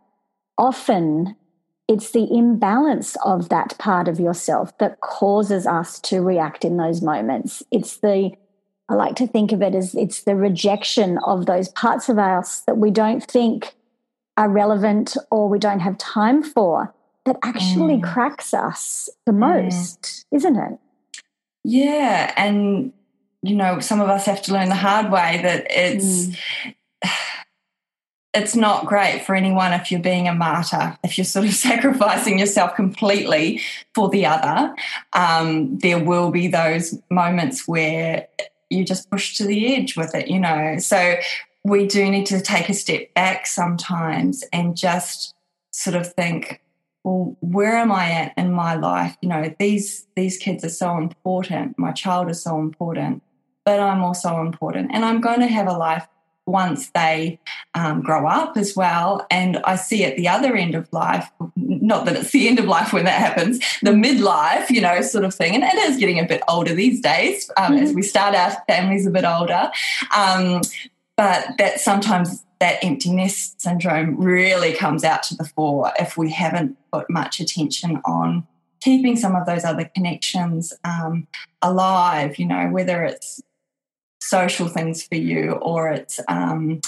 often 0.59 1.37
it's 1.87 2.11
the 2.13 2.27
imbalance 2.33 3.17
of 3.25 3.51
that 3.51 3.77
part 3.79 4.09
of 4.09 4.19
yourself 4.19 4.77
that 4.79 5.01
causes 5.01 5.67
us 5.67 6.01
to 6.01 6.21
react 6.21 6.65
in 6.65 6.77
those 6.77 7.03
moments. 7.03 7.63
It's 7.71 7.99
the 7.99 8.33
I 8.89 8.95
like 8.95 9.17
to 9.17 9.27
think 9.27 9.53
of 9.53 9.63
it 9.63 9.75
as 9.75 9.95
it's 9.95 10.23
the 10.23 10.37
rejection 10.37 11.19
of 11.25 11.47
those 11.47 11.69
parts 11.69 12.09
of 12.09 12.19
us 12.19 12.61
that 12.61 12.77
we 12.77 12.91
don't 12.91 13.25
think 13.25 13.75
are 14.37 14.49
relevant 14.49 15.17
or 15.31 15.49
we 15.49 15.59
don't 15.59 15.81
have 15.81 15.97
time 15.97 16.43
for 16.43 16.93
that 17.25 17.37
actually 17.43 17.97
mm. 17.97 18.03
cracks 18.03 18.53
us 18.53 19.09
the 19.25 19.33
mm. 19.33 19.39
most, 19.39 20.03
mm. 20.03 20.25
isn't 20.37 20.57
it? 20.57 20.79
Yeah. 21.65 22.33
And, 22.37 22.93
you 23.43 23.57
know, 23.57 23.81
some 23.81 24.01
of 24.01 24.11
us 24.11 24.27
have 24.27 24.43
to 24.43 24.53
learn 24.53 24.69
the 24.69 24.75
hard 24.75 25.11
way 25.11 25.41
that 25.43 25.67
it's. 25.71 26.27
Mm. 26.27 26.75
It's 28.37 28.57
not 28.57 28.87
great 28.87 29.21
for 29.25 29.37
anyone 29.37 29.73
if 29.75 29.93
you're 29.93 30.01
being 30.01 30.27
a 30.27 30.35
martyr, 30.35 30.99
if 31.05 31.17
you're 31.17 31.25
sort 31.25 31.45
of 31.45 31.55
sacrificing 31.55 32.41
yourself 32.41 32.75
completely 32.75 33.61
for 33.95 34.09
the 34.09 34.27
other. 34.27 34.75
Um, 35.13 35.79
there 35.79 36.03
will 36.03 36.33
be 36.33 36.49
those 36.49 37.01
moments 37.11 37.69
where 37.69 38.27
you 38.75 38.85
just 38.85 39.11
push 39.11 39.37
to 39.39 39.45
the 39.45 39.75
edge 39.75 39.97
with 39.97 40.15
it, 40.15 40.29
you 40.29 40.41
know. 40.41 40.77
So 40.79 41.17
we 41.65 41.87
do 41.87 42.11
need 42.11 42.27
to 42.27 42.41
take 42.41 42.69
a 42.69 42.75
step 42.75 43.13
back 43.15 43.47
sometimes 43.47 44.45
and 44.53 44.77
just 44.77 45.35
sort 45.71 45.97
of 45.97 46.13
think, 46.13 46.61
well, 47.05 47.37
where 47.41 47.77
am 47.77 47.91
I 47.93 48.11
at 48.11 48.35
in 48.37 48.53
my 48.53 48.75
life? 48.75 49.17
You 49.21 49.29
know, 49.29 49.55
these 49.59 50.07
these 50.17 50.39
kids 50.39 50.65
are 50.65 50.71
so 50.71 50.97
important. 50.97 51.79
My 51.79 51.93
child 51.93 52.31
is 52.31 52.43
so 52.43 52.59
important, 52.59 53.23
but 53.65 53.81
I'm 53.81 54.03
also 54.03 54.41
important, 54.41 54.91
and 54.93 55.05
I'm 55.05 55.21
going 55.21 55.41
to 55.41 55.47
have 55.47 55.67
a 55.67 55.73
life 55.73 56.07
once 56.47 56.91
they 56.91 57.39
um, 57.75 58.03
grow 58.03 58.27
up 58.27 58.57
as 58.57 58.77
well. 58.77 59.27
And 59.31 59.59
I 59.65 59.77
see 59.77 60.05
at 60.05 60.17
the 60.17 60.29
other 60.29 60.55
end 60.55 60.75
of 60.75 60.93
life, 60.93 61.29
not 61.57 62.05
that 62.05 62.17
it's 62.17 62.33
the 62.33 62.49
end 62.49 62.59
of 62.59 62.67
life 62.67 62.93
when 62.93 63.05
that 63.05 63.19
happens, 63.19 63.59
the 63.83 63.93
midlife, 63.93 64.71
you 64.71 64.81
know, 64.81 65.01
sort 65.01 65.25
of 65.25 65.35
thing. 65.35 65.55
And 65.55 65.65
it 65.65 65.75
is 65.75 65.97
getting 65.97 66.19
a 66.19 66.27
bit 66.27 66.43
older 66.49 66.75
these 66.75 67.01
days 67.01 67.51
um, 67.57 67.75
mm-hmm. 67.75 67.85
as 67.85 67.93
we 67.95 68.03
start 68.03 68.35
our 68.35 68.53
families 68.69 69.07
a 69.07 69.11
bit 69.11 69.25
older. 69.25 69.71
Um, 70.15 70.61
but 71.17 71.47
that 71.59 71.81
sometimes 71.81 72.45
that 72.61 72.83
emptiness 72.83 73.55
syndrome 73.59 74.17
really 74.17 74.73
comes 74.73 75.05
out 75.05 75.23
to 75.25 75.35
the 75.35 75.45
fore 75.45 75.93
if 75.99 76.17
we 76.17 76.31
haven't 76.31 76.77
put 76.93 77.09
much 77.11 77.41
attention 77.41 78.01
on 78.05 78.47
keeping 78.81 79.17
some 79.17 79.35
of 79.35 79.47
those 79.47 79.65
other 79.65 79.91
connections 79.95 80.73
um, 80.85 81.27
alive, 81.63 82.39
you 82.39 82.47
know, 82.47 82.69
whether 82.69 83.03
it's 83.03 83.43
social 84.29 84.69
things 84.69 85.07
for 85.07 85.17
you 85.17 85.53
or 85.53 85.91
it's 85.91 86.21
um, 86.29 86.81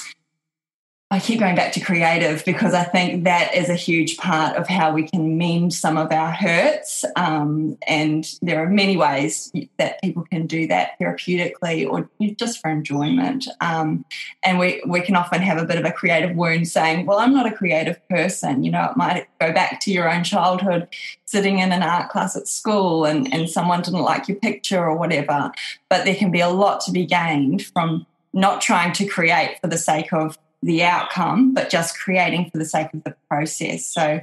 I 1.09 1.21
keep 1.21 1.39
going 1.39 1.55
back 1.55 1.73
to 1.75 1.81
creative 1.81 2.45
because 2.45 2.75
I 2.75 2.83
think 2.83 3.23
that 3.25 3.55
is 3.55 3.69
a 3.69 3.77
huge 3.77 4.17
part 4.17 4.57
of 4.57 4.67
how 4.67 4.93
we 4.93 5.07
can 5.07 5.39
mend 5.39 5.73
some 5.73 5.97
of 5.97 6.11
our 6.11 6.33
hurts. 6.33 7.05
Um, 7.15 7.79
and 7.87 8.29
there 8.43 8.61
are 8.61 8.69
many 8.69 8.97
ways 8.97 9.53
that 9.79 10.03
people 10.03 10.25
can 10.25 10.49
do 10.49 10.67
that 10.67 10.99
therapeutically 11.01 11.89
or 11.89 12.11
just 12.35 12.61
for 12.61 12.71
enjoyment. 12.71 13.47
Um, 13.61 14.05
and 14.45 14.59
we, 14.59 14.83
we 14.85 15.01
can 15.01 15.15
often 15.15 15.43
have 15.43 15.59
a 15.59 15.65
bit 15.65 15.79
of 15.79 15.85
a 15.85 15.93
creative 15.93 16.35
wound 16.35 16.67
saying, 16.67 17.07
well, 17.07 17.21
I'm 17.21 17.33
not 17.33 17.47
a 17.47 17.53
creative 17.53 18.01
person. 18.09 18.65
You 18.65 18.73
know, 18.73 18.91
it 18.91 18.97
might 18.97 19.29
go 19.41 19.53
back 19.53 19.79
to 19.83 19.93
your 19.93 20.13
own 20.13 20.25
childhood 20.25 20.89
sitting 21.25 21.61
in 21.61 21.71
an 21.71 21.85
art 21.85 22.11
class 22.11 22.35
at 22.35 22.49
school 22.49 23.05
and, 23.05 23.33
and 23.33 23.49
someone 23.49 23.81
didn't 23.81 24.03
like 24.03 24.27
your 24.27 24.39
picture 24.39 24.85
or 24.85 24.97
whatever. 24.97 25.53
But 25.89 26.05
there 26.05 26.17
can 26.17 26.33
be 26.33 26.41
a 26.41 26.49
lot 26.49 26.81
to 26.81 26.91
be 26.91 27.07
gained 27.07 27.65
from 27.65 28.07
not 28.33 28.61
trying 28.61 28.93
to 28.95 29.07
create 29.07 29.59
for 29.61 29.69
the 29.69 29.79
sake 29.79 30.13
of 30.13 30.37
the 30.63 30.85
outcome, 30.85 31.55
but 31.55 31.71
just 31.71 31.99
creating 31.99 32.51
for 32.51 32.59
the 32.59 32.65
sake 32.65 32.93
of 32.95 33.05
the 33.05 33.17
process. 33.29 33.87
So 33.87 34.21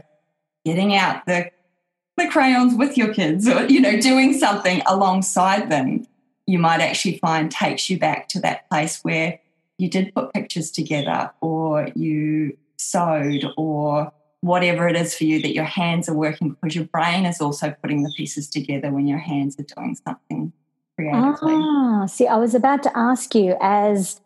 getting 0.66 0.96
out 0.96 1.26
the 1.26 1.52
the 2.16 2.28
crayons 2.28 2.76
with 2.76 2.98
your 2.98 3.14
kids 3.14 3.48
or 3.48 3.66
you 3.66 3.82
know 3.82 4.00
doing 4.00 4.34
something 4.34 4.82
alongside 4.86 5.72
them 5.72 6.06
you 6.46 6.60
might 6.60 6.82
actually 6.82 7.18
find 7.20 7.52
takes 7.52 7.90
you 7.90 7.98
back 7.98 8.28
to 8.28 8.40
that 8.42 8.70
place 8.70 9.00
where 9.04 9.40
you 9.78 9.90
did 9.90 10.14
put 10.14 10.34
pictures 10.34 10.70
together 10.72 11.32
or 11.42 11.90
you 11.96 12.56
sewed 12.78 13.46
or 13.58 14.12
whatever 14.42 14.88
it 14.88 14.96
is 14.96 15.16
for 15.16 15.24
you 15.24 15.42
that 15.42 15.54
your 15.54 15.64
hands 15.64 16.10
are 16.10 16.14
working 16.14 16.50
because 16.50 16.76
your 16.76 16.86
brain 16.86 17.26
is 17.26 17.40
also 17.40 17.74
putting 17.82 18.04
the 18.04 18.12
pieces 18.16 18.50
together 18.50 18.92
when 18.92 19.08
your 19.08 19.18
hands 19.18 19.58
are 19.58 19.64
doing 19.76 19.96
something 20.06 20.52
creatively. 20.98 21.54
Ah, 21.56 22.06
see, 22.08 22.28
I 22.28 22.36
was 22.36 22.54
about 22.54 22.84
to 22.84 22.98
ask 22.98 23.34
you 23.34 23.56
as 23.62 24.20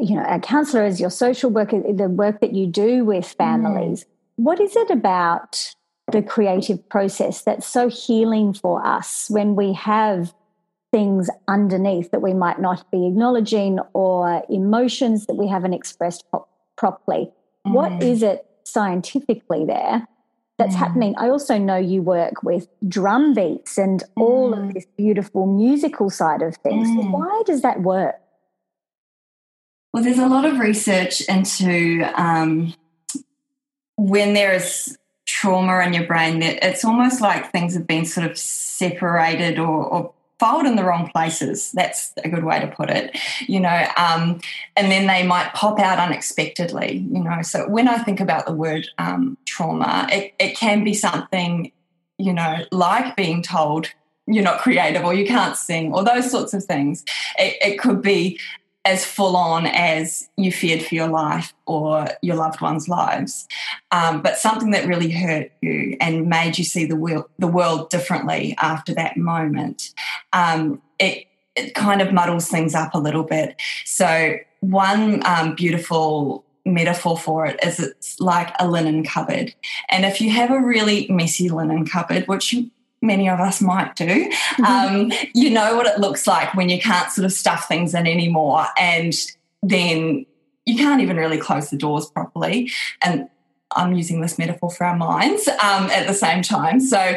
you 0.00 0.16
know, 0.16 0.24
a 0.28 0.38
counselor 0.38 0.84
is 0.84 1.00
your 1.00 1.10
social 1.10 1.50
worker, 1.50 1.80
the 1.92 2.08
work 2.08 2.40
that 2.40 2.52
you 2.52 2.66
do 2.66 3.04
with 3.04 3.26
families. 3.26 4.04
Mm. 4.04 4.06
What 4.36 4.60
is 4.60 4.76
it 4.76 4.90
about 4.90 5.74
the 6.10 6.22
creative 6.22 6.88
process 6.88 7.42
that's 7.42 7.66
so 7.66 7.88
healing 7.88 8.52
for 8.52 8.84
us 8.84 9.28
when 9.28 9.54
we 9.54 9.72
have 9.74 10.34
things 10.92 11.30
underneath 11.46 12.10
that 12.10 12.20
we 12.20 12.34
might 12.34 12.60
not 12.60 12.90
be 12.90 13.06
acknowledging 13.06 13.78
or 13.92 14.42
emotions 14.48 15.26
that 15.26 15.34
we 15.34 15.46
haven't 15.46 15.74
expressed 15.74 16.24
pro- 16.30 16.46
properly? 16.76 17.30
Mm. 17.66 17.72
What 17.72 18.02
is 18.02 18.22
it 18.22 18.46
scientifically 18.64 19.64
there 19.64 20.06
that's 20.58 20.74
mm. 20.74 20.78
happening? 20.78 21.14
I 21.18 21.28
also 21.28 21.58
know 21.58 21.76
you 21.76 22.02
work 22.02 22.42
with 22.42 22.68
drum 22.88 23.34
beats 23.34 23.78
and 23.78 24.02
all 24.16 24.52
of 24.52 24.60
mm. 24.60 24.74
this 24.74 24.86
beautiful 24.96 25.46
musical 25.46 26.10
side 26.10 26.42
of 26.42 26.56
things. 26.56 26.88
Mm. 26.88 27.10
Why 27.12 27.42
does 27.44 27.62
that 27.62 27.82
work? 27.82 28.16
Well, 29.92 30.04
there's 30.04 30.18
a 30.18 30.28
lot 30.28 30.44
of 30.44 30.58
research 30.58 31.20
into 31.22 32.04
um, 32.14 32.74
when 33.96 34.34
there 34.34 34.54
is 34.54 34.96
trauma 35.26 35.80
in 35.80 35.92
your 35.92 36.06
brain 36.06 36.40
that 36.40 36.64
it's 36.64 36.84
almost 36.84 37.20
like 37.20 37.50
things 37.50 37.74
have 37.74 37.86
been 37.86 38.04
sort 38.04 38.30
of 38.30 38.38
separated 38.38 39.58
or, 39.58 39.84
or 39.86 40.12
fold 40.38 40.64
in 40.64 40.76
the 40.76 40.84
wrong 40.84 41.08
places. 41.08 41.70
That's 41.72 42.12
a 42.24 42.28
good 42.28 42.44
way 42.44 42.60
to 42.60 42.66
put 42.66 42.88
it, 42.88 43.16
you 43.46 43.60
know. 43.60 43.86
Um, 43.96 44.40
and 44.76 44.90
then 44.90 45.06
they 45.06 45.24
might 45.24 45.52
pop 45.54 45.78
out 45.78 45.98
unexpectedly, 45.98 46.98
you 47.10 47.22
know. 47.22 47.42
So 47.42 47.68
when 47.68 47.88
I 47.88 47.98
think 47.98 48.20
about 48.20 48.46
the 48.46 48.54
word 48.54 48.88
um, 48.98 49.36
trauma, 49.46 50.08
it, 50.10 50.34
it 50.38 50.56
can 50.56 50.82
be 50.82 50.94
something, 50.94 51.72
you 52.16 52.32
know, 52.32 52.64
like 52.70 53.16
being 53.16 53.42
told 53.42 53.88
you're 54.26 54.44
not 54.44 54.60
creative 54.60 55.04
or 55.04 55.12
you 55.12 55.26
can't 55.26 55.56
sing 55.56 55.92
or 55.92 56.04
those 56.04 56.30
sorts 56.30 56.54
of 56.54 56.64
things. 56.64 57.04
It, 57.36 57.56
it 57.60 57.78
could 57.78 58.00
be 58.00 58.38
as 58.84 59.04
full 59.04 59.36
on 59.36 59.66
as 59.66 60.28
you 60.36 60.50
feared 60.50 60.82
for 60.82 60.94
your 60.94 61.08
life 61.08 61.52
or 61.66 62.08
your 62.22 62.36
loved 62.36 62.60
ones' 62.60 62.88
lives, 62.88 63.46
um, 63.90 64.22
but 64.22 64.38
something 64.38 64.70
that 64.70 64.86
really 64.86 65.10
hurt 65.10 65.52
you 65.60 65.96
and 66.00 66.28
made 66.28 66.56
you 66.56 66.64
see 66.64 66.86
the 66.86 66.96
world, 66.96 67.26
the 67.38 67.46
world 67.46 67.90
differently 67.90 68.54
after 68.58 68.94
that 68.94 69.16
moment. 69.16 69.92
Um, 70.32 70.80
it, 70.98 71.26
it 71.56 71.74
kind 71.74 72.00
of 72.00 72.12
muddles 72.12 72.48
things 72.48 72.74
up 72.74 72.94
a 72.94 72.98
little 72.98 73.24
bit. 73.24 73.60
So, 73.84 74.36
one 74.60 75.24
um, 75.26 75.54
beautiful 75.54 76.44
metaphor 76.64 77.16
for 77.16 77.46
it 77.46 77.58
is 77.64 77.80
it's 77.80 78.20
like 78.20 78.54
a 78.58 78.68
linen 78.68 79.04
cupboard. 79.04 79.54
And 79.88 80.04
if 80.04 80.20
you 80.20 80.30
have 80.30 80.50
a 80.50 80.60
really 80.60 81.06
messy 81.08 81.48
linen 81.48 81.86
cupboard, 81.86 82.28
which 82.28 82.52
you 82.52 82.70
many 83.02 83.28
of 83.28 83.40
us 83.40 83.60
might 83.60 83.96
do. 83.96 84.06
Mm-hmm. 84.06 84.64
Um, 84.64 85.12
you 85.34 85.50
know 85.50 85.76
what 85.76 85.86
it 85.86 85.98
looks 85.98 86.26
like 86.26 86.54
when 86.54 86.68
you 86.68 86.80
can't 86.80 87.10
sort 87.10 87.24
of 87.24 87.32
stuff 87.32 87.68
things 87.68 87.94
in 87.94 88.06
anymore, 88.06 88.66
and 88.78 89.14
then 89.62 90.26
you 90.66 90.76
can't 90.76 91.00
even 91.00 91.16
really 91.16 91.38
close 91.38 91.70
the 91.70 91.76
doors 91.76 92.10
properly. 92.10 92.70
And 93.02 93.28
I'm 93.76 93.94
using 93.94 94.20
this 94.20 94.38
metaphor 94.38 94.70
for 94.70 94.84
our 94.84 94.96
minds 94.96 95.46
um, 95.48 95.90
at 95.90 96.06
the 96.06 96.14
same 96.14 96.42
time. 96.42 96.80
So 96.80 97.14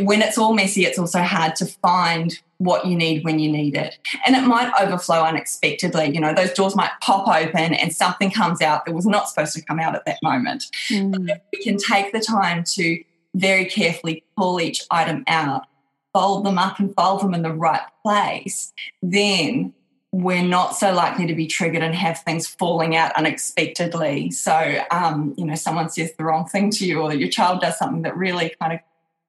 when 0.00 0.20
it's 0.20 0.36
all 0.36 0.52
messy, 0.52 0.84
it's 0.84 0.98
also 0.98 1.22
hard 1.22 1.54
to 1.56 1.66
find 1.66 2.38
what 2.58 2.86
you 2.86 2.96
need 2.96 3.24
when 3.24 3.38
you 3.38 3.50
need 3.50 3.76
it. 3.76 3.98
And 4.26 4.34
it 4.36 4.42
might 4.42 4.72
overflow 4.80 5.22
unexpectedly. 5.22 6.12
You 6.12 6.20
know, 6.20 6.34
those 6.34 6.52
doors 6.52 6.74
might 6.74 6.90
pop 7.00 7.28
open 7.28 7.74
and 7.74 7.92
something 7.92 8.30
comes 8.30 8.60
out 8.60 8.84
that 8.84 8.92
was 8.92 9.06
not 9.06 9.28
supposed 9.28 9.54
to 9.54 9.62
come 9.62 9.78
out 9.78 9.94
at 9.94 10.04
that 10.06 10.18
moment. 10.22 10.64
Mm. 10.88 11.28
we 11.52 11.62
can 11.62 11.76
take 11.76 12.12
the 12.12 12.20
time 12.20 12.64
to 12.74 13.02
very 13.34 13.64
carefully 13.64 14.24
pull 14.36 14.60
each 14.60 14.84
item 14.90 15.24
out, 15.26 15.66
fold 16.12 16.44
them 16.44 16.58
up 16.58 16.78
and 16.78 16.94
fold 16.94 17.22
them 17.22 17.34
in 17.34 17.42
the 17.42 17.52
right 17.52 17.82
place, 18.02 18.72
then 19.02 19.72
we're 20.12 20.42
not 20.42 20.76
so 20.76 20.92
likely 20.92 21.26
to 21.26 21.34
be 21.34 21.46
triggered 21.46 21.82
and 21.82 21.94
have 21.94 22.18
things 22.18 22.46
falling 22.46 22.94
out 22.94 23.12
unexpectedly. 23.16 24.30
So, 24.30 24.82
um, 24.90 25.34
you 25.38 25.46
know, 25.46 25.54
someone 25.54 25.88
says 25.88 26.12
the 26.18 26.24
wrong 26.24 26.46
thing 26.46 26.70
to 26.72 26.86
you, 26.86 27.00
or 27.00 27.14
your 27.14 27.30
child 27.30 27.62
does 27.62 27.78
something 27.78 28.02
that 28.02 28.14
really 28.14 28.54
kind 28.60 28.74
of, 28.74 28.80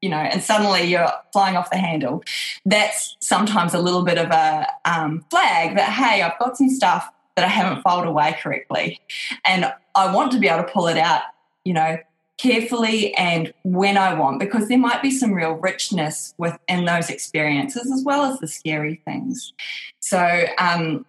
you 0.02 0.10
know, 0.10 0.18
and 0.18 0.44
suddenly 0.44 0.84
you're 0.84 1.10
flying 1.32 1.56
off 1.56 1.70
the 1.70 1.78
handle. 1.78 2.22
That's 2.66 3.16
sometimes 3.22 3.74
a 3.74 3.80
little 3.80 4.04
bit 4.04 4.18
of 4.18 4.30
a 4.30 4.68
um, 4.84 5.24
flag 5.30 5.78
that, 5.78 5.90
hey, 5.90 6.22
I've 6.22 6.38
got 6.38 6.58
some 6.58 6.70
stuff 6.70 7.10
that 7.38 7.46
I 7.46 7.48
haven't 7.48 7.82
filed 7.82 8.06
away 8.06 8.38
correctly. 8.42 9.00
And 9.46 9.72
I 9.96 10.14
want 10.14 10.34
to 10.34 10.40
be 10.40 10.50
able 10.50 10.66
to 10.66 10.70
pull 10.70 10.88
it 10.88 10.98
out, 10.98 11.22
you 11.64 11.74
know, 11.74 11.98
carefully 12.44 13.16
and 13.16 13.54
when 13.64 13.98
I 13.98 14.14
want, 14.14 14.40
because 14.40 14.68
there 14.68 14.78
might 14.78 15.02
be 15.02 15.12
some 15.12 15.34
real 15.34 15.54
richness 15.54 16.34
within 16.38 16.84
those 16.84 17.10
experiences 17.10 17.90
as 17.90 18.04
well 18.04 18.26
as 18.26 18.40
the 18.40 18.48
scary 18.48 19.02
things. 19.06 19.54
So 20.02 20.46
um, 20.58 21.06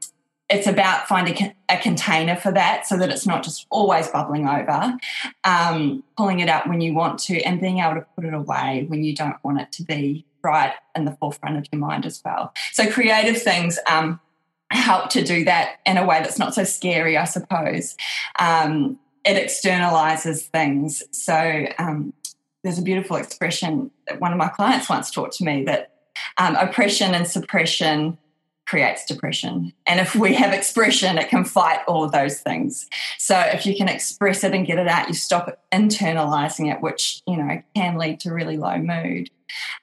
it's 0.48 0.68
about 0.68 1.08
finding 1.08 1.52
a 1.68 1.76
container 1.78 2.36
for 2.36 2.52
that 2.52 2.86
so 2.86 2.96
that 2.98 3.10
it's 3.10 3.26
not 3.26 3.42
just 3.42 3.66
always 3.70 4.06
bubbling 4.08 4.46
over, 4.46 4.96
um, 5.42 6.04
pulling 6.16 6.38
it 6.38 6.48
out 6.48 6.68
when 6.68 6.80
you 6.80 6.94
want 6.94 7.18
to, 7.20 7.40
and 7.42 7.60
being 7.60 7.80
able 7.80 7.94
to 7.96 8.06
put 8.14 8.24
it 8.24 8.34
away 8.34 8.86
when 8.88 9.02
you 9.02 9.14
don't 9.14 9.42
want 9.42 9.60
it 9.60 9.72
to 9.72 9.82
be 9.82 10.24
right 10.44 10.74
in 10.94 11.04
the 11.04 11.16
forefront 11.18 11.56
of 11.56 11.66
your 11.72 11.80
mind 11.80 12.06
as 12.06 12.22
well. 12.24 12.52
So 12.72 12.88
creative 12.90 13.42
things. 13.42 13.78
Um, 13.90 14.20
help 14.70 15.08
to 15.10 15.22
do 15.22 15.44
that 15.44 15.76
in 15.86 15.96
a 15.96 16.04
way 16.04 16.18
that's 16.18 16.38
not 16.38 16.52
so 16.52 16.64
scary, 16.64 17.16
I 17.16 17.24
suppose. 17.24 17.96
Um, 18.40 18.98
it 19.24 19.42
externalizes 19.42 20.42
things. 20.42 21.02
So 21.10 21.66
um, 21.78 22.12
there's 22.62 22.78
a 22.78 22.82
beautiful 22.82 23.16
expression 23.16 23.90
that 24.06 24.20
one 24.20 24.32
of 24.32 24.38
my 24.38 24.48
clients 24.48 24.88
once 24.88 25.10
taught 25.10 25.32
to 25.32 25.44
me 25.44 25.64
that 25.64 25.92
um, 26.38 26.56
oppression 26.56 27.14
and 27.14 27.26
suppression 27.26 28.18
creates 28.66 29.04
depression. 29.04 29.72
And 29.86 30.00
if 30.00 30.14
we 30.14 30.34
have 30.34 30.54
expression, 30.54 31.18
it 31.18 31.28
can 31.28 31.44
fight 31.44 31.80
all 31.86 32.04
of 32.04 32.12
those 32.12 32.40
things. 32.40 32.88
So 33.18 33.38
if 33.38 33.66
you 33.66 33.76
can 33.76 33.88
express 33.88 34.42
it 34.42 34.54
and 34.54 34.66
get 34.66 34.78
it 34.78 34.88
out, 34.88 35.08
you 35.08 35.14
stop 35.14 35.62
internalizing 35.70 36.72
it, 36.72 36.80
which, 36.80 37.22
you 37.26 37.36
know, 37.36 37.62
can 37.74 37.98
lead 37.98 38.20
to 38.20 38.32
really 38.32 38.56
low 38.56 38.78
mood. 38.78 39.28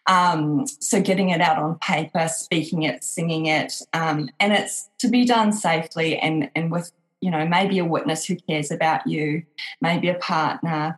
Um, 0.08 0.66
so 0.68 1.00
getting 1.00 1.30
it 1.30 1.42
out 1.42 1.58
on 1.58 1.78
paper, 1.80 2.28
speaking 2.28 2.84
it, 2.84 3.04
singing 3.04 3.46
it, 3.46 3.74
um, 3.94 4.30
and 4.40 4.52
it's 4.52 4.90
to 5.00 5.08
be 5.08 5.26
done 5.26 5.54
safely 5.54 6.18
and, 6.18 6.50
and 6.56 6.72
with 6.72 6.92
you 7.22 7.32
know, 7.32 7.48
maybe 7.48 7.80
a 7.80 7.86
witness 7.86 8.26
who 8.26 8.36
cares 8.36 8.72
about 8.72 9.08
you, 9.08 9.44
maybe 9.80 10.10
a 10.10 10.16
partner, 10.16 10.98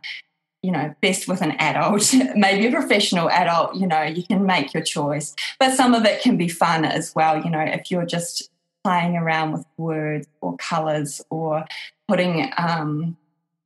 you 0.62 0.72
know, 0.72 0.94
best 1.02 1.28
with 1.28 1.42
an 1.42 1.52
adult, 1.52 2.12
maybe 2.34 2.66
a 2.66 2.70
professional 2.70 3.30
adult, 3.30 3.76
you 3.76 3.86
know, 3.86 4.02
you 4.02 4.22
can 4.22 4.46
make 4.46 4.72
your 4.72 4.82
choice. 4.82 5.36
But 5.60 5.74
some 5.74 5.94
of 5.94 6.04
it 6.06 6.22
can 6.22 6.36
be 6.36 6.48
fun 6.48 6.84
as 6.84 7.14
well, 7.14 7.44
you 7.44 7.50
know, 7.50 7.60
if 7.60 7.90
you're 7.90 8.06
just 8.06 8.50
playing 8.82 9.16
around 9.16 9.52
with 9.52 9.64
words 9.76 10.26
or 10.40 10.56
colors 10.56 11.20
or 11.30 11.64
putting 12.08 12.50
um, 12.58 13.16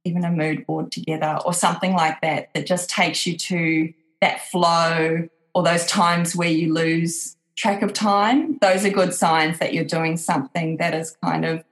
even 0.04 0.24
a 0.24 0.30
mood 0.30 0.66
board 0.66 0.90
together 0.90 1.38
or 1.44 1.52
something 1.52 1.92
like 1.92 2.20
that 2.20 2.52
that 2.54 2.66
just 2.66 2.90
takes 2.90 3.26
you 3.26 3.36
to 3.36 3.92
that 4.20 4.48
flow 4.48 5.28
or 5.54 5.62
those 5.62 5.86
times 5.86 6.34
where 6.34 6.48
you 6.48 6.72
lose 6.72 7.36
track 7.56 7.82
of 7.82 7.92
time. 7.92 8.58
Those 8.60 8.84
are 8.84 8.90
good 8.90 9.12
signs 9.12 9.58
that 9.58 9.74
you're 9.74 9.84
doing 9.84 10.16
something 10.16 10.76
that 10.76 10.94
is 10.94 11.16
kind 11.22 11.44
of 11.44 11.64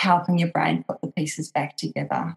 helping 0.00 0.38
your 0.38 0.48
brain 0.48 0.82
put 0.88 1.00
the 1.02 1.08
pieces 1.08 1.50
back 1.50 1.76
together. 1.76 2.36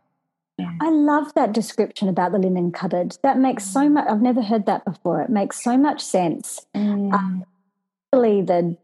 Yeah. 0.57 0.71
I 0.81 0.89
love 0.89 1.33
that 1.35 1.53
description 1.53 2.09
about 2.09 2.31
the 2.31 2.37
linen 2.37 2.71
cupboard. 2.71 3.17
That 3.23 3.39
makes 3.39 3.63
so 3.63 3.89
much. 3.89 4.05
I've 4.07 4.21
never 4.21 4.41
heard 4.41 4.65
that 4.65 4.85
before. 4.85 5.21
It 5.21 5.29
makes 5.29 5.63
so 5.63 5.77
much 5.77 6.01
sense. 6.01 6.65
Mm. 6.75 7.13
Um, 7.13 7.45
really, 8.11 8.41
the 8.41 8.77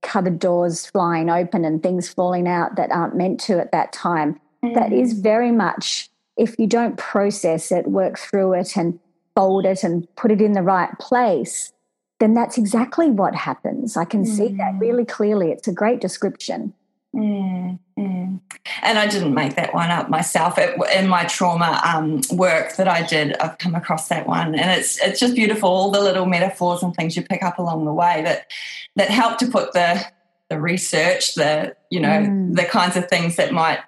cupboard 0.00 0.38
doors 0.38 0.86
flying 0.86 1.30
open 1.30 1.64
and 1.64 1.82
things 1.82 2.08
falling 2.08 2.48
out 2.48 2.76
that 2.76 2.90
aren't 2.90 3.16
meant 3.16 3.38
to 3.40 3.60
at 3.60 3.70
that 3.70 3.92
time. 3.92 4.40
Mm. 4.64 4.74
That 4.74 4.92
is 4.92 5.12
very 5.12 5.52
much. 5.52 6.08
If 6.36 6.58
you 6.58 6.66
don't 6.66 6.96
process 6.96 7.70
it, 7.70 7.86
work 7.86 8.18
through 8.18 8.54
it, 8.54 8.76
and 8.76 8.98
fold 9.36 9.66
it 9.66 9.84
and 9.84 10.08
put 10.16 10.32
it 10.32 10.40
in 10.40 10.52
the 10.52 10.62
right 10.62 10.90
place, 10.98 11.72
then 12.18 12.34
that's 12.34 12.56
exactly 12.56 13.10
what 13.10 13.34
happens. 13.34 13.96
I 13.96 14.06
can 14.06 14.24
mm. 14.24 14.36
see 14.36 14.48
that 14.56 14.74
mm. 14.74 14.80
really 14.80 15.04
clearly. 15.04 15.52
It's 15.52 15.68
a 15.68 15.72
great 15.72 16.00
description. 16.00 16.72
Mm, 17.14 17.78
mm. 17.98 18.40
And 18.82 18.98
I 18.98 19.06
didn't 19.06 19.34
make 19.34 19.56
that 19.56 19.74
one 19.74 19.90
up 19.90 20.08
myself. 20.08 20.56
It, 20.56 20.78
in 20.96 21.08
my 21.08 21.24
trauma 21.24 21.80
um, 21.84 22.22
work 22.32 22.76
that 22.76 22.88
I 22.88 23.02
did, 23.02 23.36
I've 23.36 23.58
come 23.58 23.74
across 23.74 24.08
that 24.08 24.26
one, 24.26 24.54
and 24.54 24.70
it's 24.70 24.98
it's 25.00 25.20
just 25.20 25.34
beautiful. 25.34 25.68
All 25.68 25.90
the 25.90 26.00
little 26.00 26.26
metaphors 26.26 26.82
and 26.82 26.94
things 26.94 27.16
you 27.16 27.22
pick 27.22 27.42
up 27.42 27.58
along 27.58 27.84
the 27.84 27.92
way 27.92 28.22
that 28.24 28.50
that 28.96 29.10
help 29.10 29.38
to 29.38 29.46
put 29.46 29.72
the 29.72 30.02
the 30.48 30.58
research, 30.58 31.34
the 31.34 31.76
you 31.90 32.00
know 32.00 32.08
mm. 32.08 32.54
the 32.54 32.64
kinds 32.64 32.96
of 32.96 33.08
things 33.08 33.36
that 33.36 33.52
might 33.52 33.80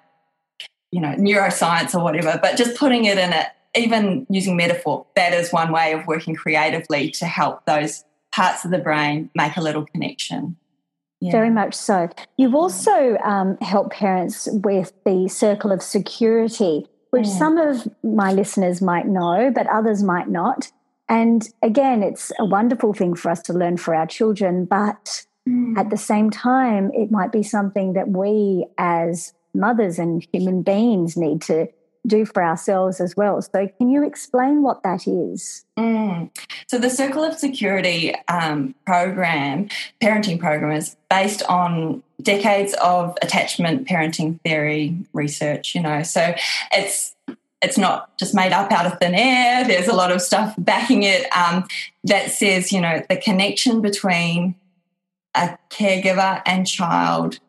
you 0.91 1.01
know 1.01 1.15
neuroscience 1.15 1.95
or 1.95 2.03
whatever, 2.03 2.39
but 2.41 2.57
just 2.57 2.77
putting 2.77 3.05
it 3.05 3.17
in 3.17 3.33
it, 3.33 3.47
even 3.75 4.27
using 4.29 4.55
metaphor, 4.55 5.07
that 5.15 5.33
is 5.33 5.51
one 5.51 5.71
way 5.71 5.93
of 5.93 6.05
working 6.05 6.35
creatively 6.35 7.09
to 7.11 7.25
help 7.25 7.65
those 7.65 8.03
parts 8.31 8.65
of 8.65 8.71
the 8.71 8.77
brain 8.77 9.31
make 9.33 9.57
a 9.57 9.61
little 9.61 9.85
connection. 9.85 10.57
Yeah. 11.25 11.31
Very 11.31 11.49
much 11.49 11.73
so. 11.73 12.07
You've 12.37 12.53
also 12.53 13.17
um, 13.23 13.57
helped 13.59 13.93
parents 13.93 14.47
with 14.51 14.93
the 15.05 15.27
circle 15.27 15.71
of 15.71 15.81
security, 15.81 16.85
which 17.09 17.25
yeah. 17.25 17.37
some 17.39 17.57
of 17.57 17.87
my 18.03 18.31
listeners 18.31 18.79
might 18.79 19.07
know, 19.07 19.51
but 19.53 19.65
others 19.67 20.03
might 20.03 20.29
not. 20.29 20.71
And 21.09 21.47
again, 21.63 22.03
it's 22.03 22.31
a 22.39 22.45
wonderful 22.45 22.93
thing 22.93 23.15
for 23.15 23.31
us 23.31 23.41
to 23.43 23.53
learn 23.53 23.77
for 23.77 23.95
our 23.95 24.05
children, 24.05 24.65
but 24.65 25.25
mm. 25.49 25.75
at 25.77 25.89
the 25.89 25.97
same 25.97 26.29
time, 26.29 26.91
it 26.93 27.09
might 27.09 27.31
be 27.31 27.41
something 27.41 27.93
that 27.93 28.09
we 28.09 28.67
as 28.77 29.33
mothers 29.55 29.97
and 29.97 30.27
human 30.31 30.61
beings 30.61 31.17
need 31.17 31.41
to 31.43 31.67
do 32.07 32.25
for 32.25 32.43
ourselves 32.43 32.99
as 32.99 33.15
well. 33.15 33.41
So, 33.41 33.67
can 33.77 33.89
you 33.89 34.05
explain 34.05 34.61
what 34.61 34.83
that 34.83 35.07
is? 35.07 35.65
Mm. 35.77 36.29
So, 36.67 36.77
the 36.77 36.89
Circle 36.89 37.23
of 37.23 37.37
Security 37.37 38.15
um, 38.27 38.75
program, 38.85 39.69
parenting 40.01 40.39
program, 40.39 40.71
is 40.71 40.95
based 41.09 41.43
on 41.43 42.03
decades 42.21 42.73
of 42.81 43.17
attachment 43.21 43.87
parenting 43.87 44.39
theory 44.41 44.97
research. 45.13 45.75
You 45.75 45.81
know, 45.81 46.03
so 46.03 46.33
it's 46.71 47.15
it's 47.61 47.77
not 47.77 48.15
just 48.17 48.35
made 48.35 48.51
up 48.51 48.71
out 48.71 48.85
of 48.85 48.99
thin 48.99 49.15
air. 49.15 49.65
There's 49.65 49.87
a 49.87 49.95
lot 49.95 50.11
of 50.11 50.21
stuff 50.21 50.53
backing 50.57 51.03
it 51.03 51.25
um, 51.35 51.65
that 52.03 52.31
says, 52.31 52.71
you 52.71 52.79
know, 52.79 53.01
the 53.09 53.17
connection 53.17 53.81
between 53.81 54.55
a 55.33 55.57
caregiver 55.69 56.41
and 56.45 56.67
child 56.67 57.39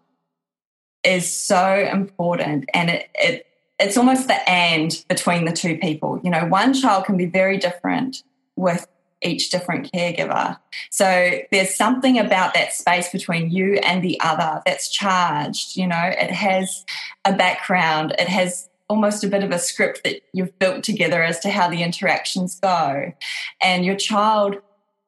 is 1.05 1.31
so 1.31 1.89
important, 1.93 2.65
and 2.75 2.91
it, 2.91 3.09
it 3.15 3.46
it's 3.79 3.97
almost 3.97 4.27
the 4.27 4.49
and 4.49 5.05
between 5.09 5.45
the 5.45 5.53
two 5.53 5.77
people. 5.79 6.21
You 6.23 6.31
know, 6.31 6.47
one 6.47 6.73
child 6.75 7.05
can 7.05 7.17
be 7.17 7.27
very 7.27 7.59
different 7.59 8.23
with 8.57 8.87
each 9.23 9.51
different 9.51 9.91
caregiver. 9.93 10.59
So 10.91 11.41
there's 11.51 11.75
something 11.75 12.19
about 12.19 12.55
that 12.55 12.73
space 12.73 13.11
between 13.11 13.51
you 13.51 13.75
and 13.83 14.03
the 14.03 14.21
other 14.21 14.63
that's 14.65 14.89
charged. 14.89 15.77
You 15.77 15.87
know, 15.87 16.03
it 16.03 16.31
has 16.31 16.85
a 17.25 17.35
background, 17.35 18.15
it 18.19 18.29
has 18.29 18.69
almost 18.89 19.25
a 19.25 19.29
bit 19.29 19.43
of 19.43 19.51
a 19.51 19.59
script 19.59 20.03
that 20.05 20.23
you've 20.33 20.57
built 20.59 20.85
together 20.85 21.23
as 21.23 21.41
to 21.41 21.51
how 21.51 21.69
the 21.69 21.83
interactions 21.83 22.61
go. 22.61 23.13
And 23.61 23.85
your 23.85 23.97
child, 23.97 24.57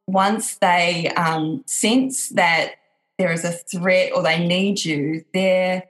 once 0.06 0.56
they 0.56 1.08
um, 1.16 1.62
sense 1.66 2.30
that 2.30 2.72
there 3.18 3.30
is 3.30 3.44
a 3.44 3.52
threat 3.52 4.12
or 4.14 4.22
they 4.22 4.44
need 4.44 4.84
you, 4.84 5.24
they're 5.32 5.84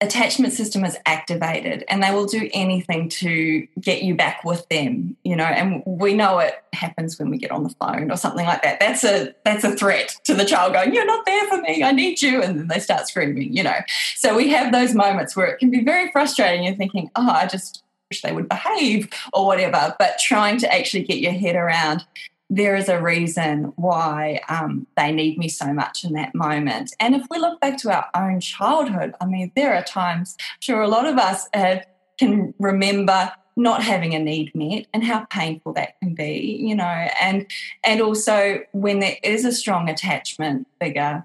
attachment 0.00 0.52
system 0.52 0.84
is 0.84 0.96
activated 1.06 1.84
and 1.88 2.02
they 2.02 2.10
will 2.10 2.26
do 2.26 2.48
anything 2.52 3.08
to 3.08 3.66
get 3.80 4.02
you 4.02 4.14
back 4.14 4.44
with 4.44 4.66
them 4.68 5.16
you 5.24 5.36
know 5.36 5.44
and 5.44 5.82
we 5.84 6.14
know 6.14 6.38
it 6.38 6.54
happens 6.72 7.18
when 7.18 7.30
we 7.30 7.38
get 7.38 7.50
on 7.50 7.62
the 7.62 7.74
phone 7.80 8.10
or 8.10 8.16
something 8.16 8.46
like 8.46 8.62
that. 8.62 8.80
That's 8.80 9.04
a 9.04 9.34
that's 9.44 9.64
a 9.64 9.76
threat 9.76 10.16
to 10.24 10.34
the 10.34 10.44
child 10.44 10.72
going 10.72 10.94
you're 10.94 11.06
not 11.06 11.24
there 11.26 11.46
for 11.48 11.60
me. 11.60 11.82
I 11.82 11.92
need 11.92 12.22
you. 12.22 12.42
And 12.42 12.58
then 12.58 12.68
they 12.68 12.78
start 12.78 13.06
screaming 13.06 13.54
you 13.54 13.62
know. 13.62 13.76
So 14.16 14.36
we 14.36 14.48
have 14.50 14.72
those 14.72 14.94
moments 14.94 15.36
where 15.36 15.46
it 15.46 15.58
can 15.58 15.70
be 15.70 15.84
very 15.84 16.10
frustrating. 16.10 16.64
You're 16.64 16.76
thinking 16.76 17.10
oh 17.16 17.28
i 17.30 17.46
just 17.46 17.82
wish 18.10 18.22
they 18.22 18.32
would 18.32 18.48
behave 18.48 19.08
or 19.32 19.46
whatever 19.46 19.94
but 19.98 20.18
trying 20.18 20.58
to 20.58 20.72
actually 20.74 21.04
get 21.04 21.18
your 21.18 21.32
head 21.32 21.54
around 21.54 22.04
there 22.50 22.74
is 22.74 22.88
a 22.88 23.00
reason 23.00 23.72
why 23.76 24.40
um, 24.48 24.86
they 24.96 25.12
need 25.12 25.38
me 25.38 25.48
so 25.48 25.72
much 25.72 26.04
in 26.04 26.12
that 26.14 26.34
moment. 26.34 26.92
And 26.98 27.14
if 27.14 27.24
we 27.30 27.38
look 27.38 27.60
back 27.60 27.78
to 27.78 27.92
our 27.92 28.08
own 28.14 28.40
childhood, 28.40 29.14
I 29.20 29.26
mean, 29.26 29.52
there 29.54 29.74
are 29.74 29.84
times, 29.84 30.36
sure, 30.58 30.82
a 30.82 30.88
lot 30.88 31.06
of 31.06 31.16
us 31.16 31.48
have, 31.54 31.86
can 32.18 32.52
remember 32.58 33.32
not 33.56 33.82
having 33.82 34.14
a 34.14 34.18
need 34.18 34.52
met 34.54 34.86
and 34.92 35.04
how 35.04 35.26
painful 35.26 35.74
that 35.74 35.98
can 36.00 36.14
be, 36.14 36.58
you 36.60 36.74
know, 36.74 36.84
and 37.20 37.46
and 37.84 38.00
also 38.00 38.60
when 38.72 39.00
there 39.00 39.16
is 39.22 39.44
a 39.44 39.52
strong 39.52 39.88
attachment 39.88 40.66
figure, 40.80 41.24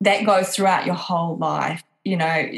that 0.00 0.24
goes 0.24 0.54
throughout 0.54 0.86
your 0.86 0.94
whole 0.94 1.36
life. 1.36 1.82
You 2.04 2.16
know, 2.16 2.48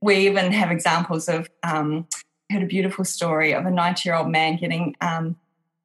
we 0.00 0.16
even 0.28 0.52
have 0.52 0.70
examples 0.70 1.28
of 1.28 1.48
um, 1.62 2.06
heard 2.50 2.62
a 2.62 2.66
beautiful 2.66 3.04
story 3.04 3.52
of 3.52 3.66
a 3.66 3.70
90 3.70 4.08
year 4.08 4.16
old 4.16 4.28
man 4.28 4.56
getting 4.56 4.94
um, 5.00 5.36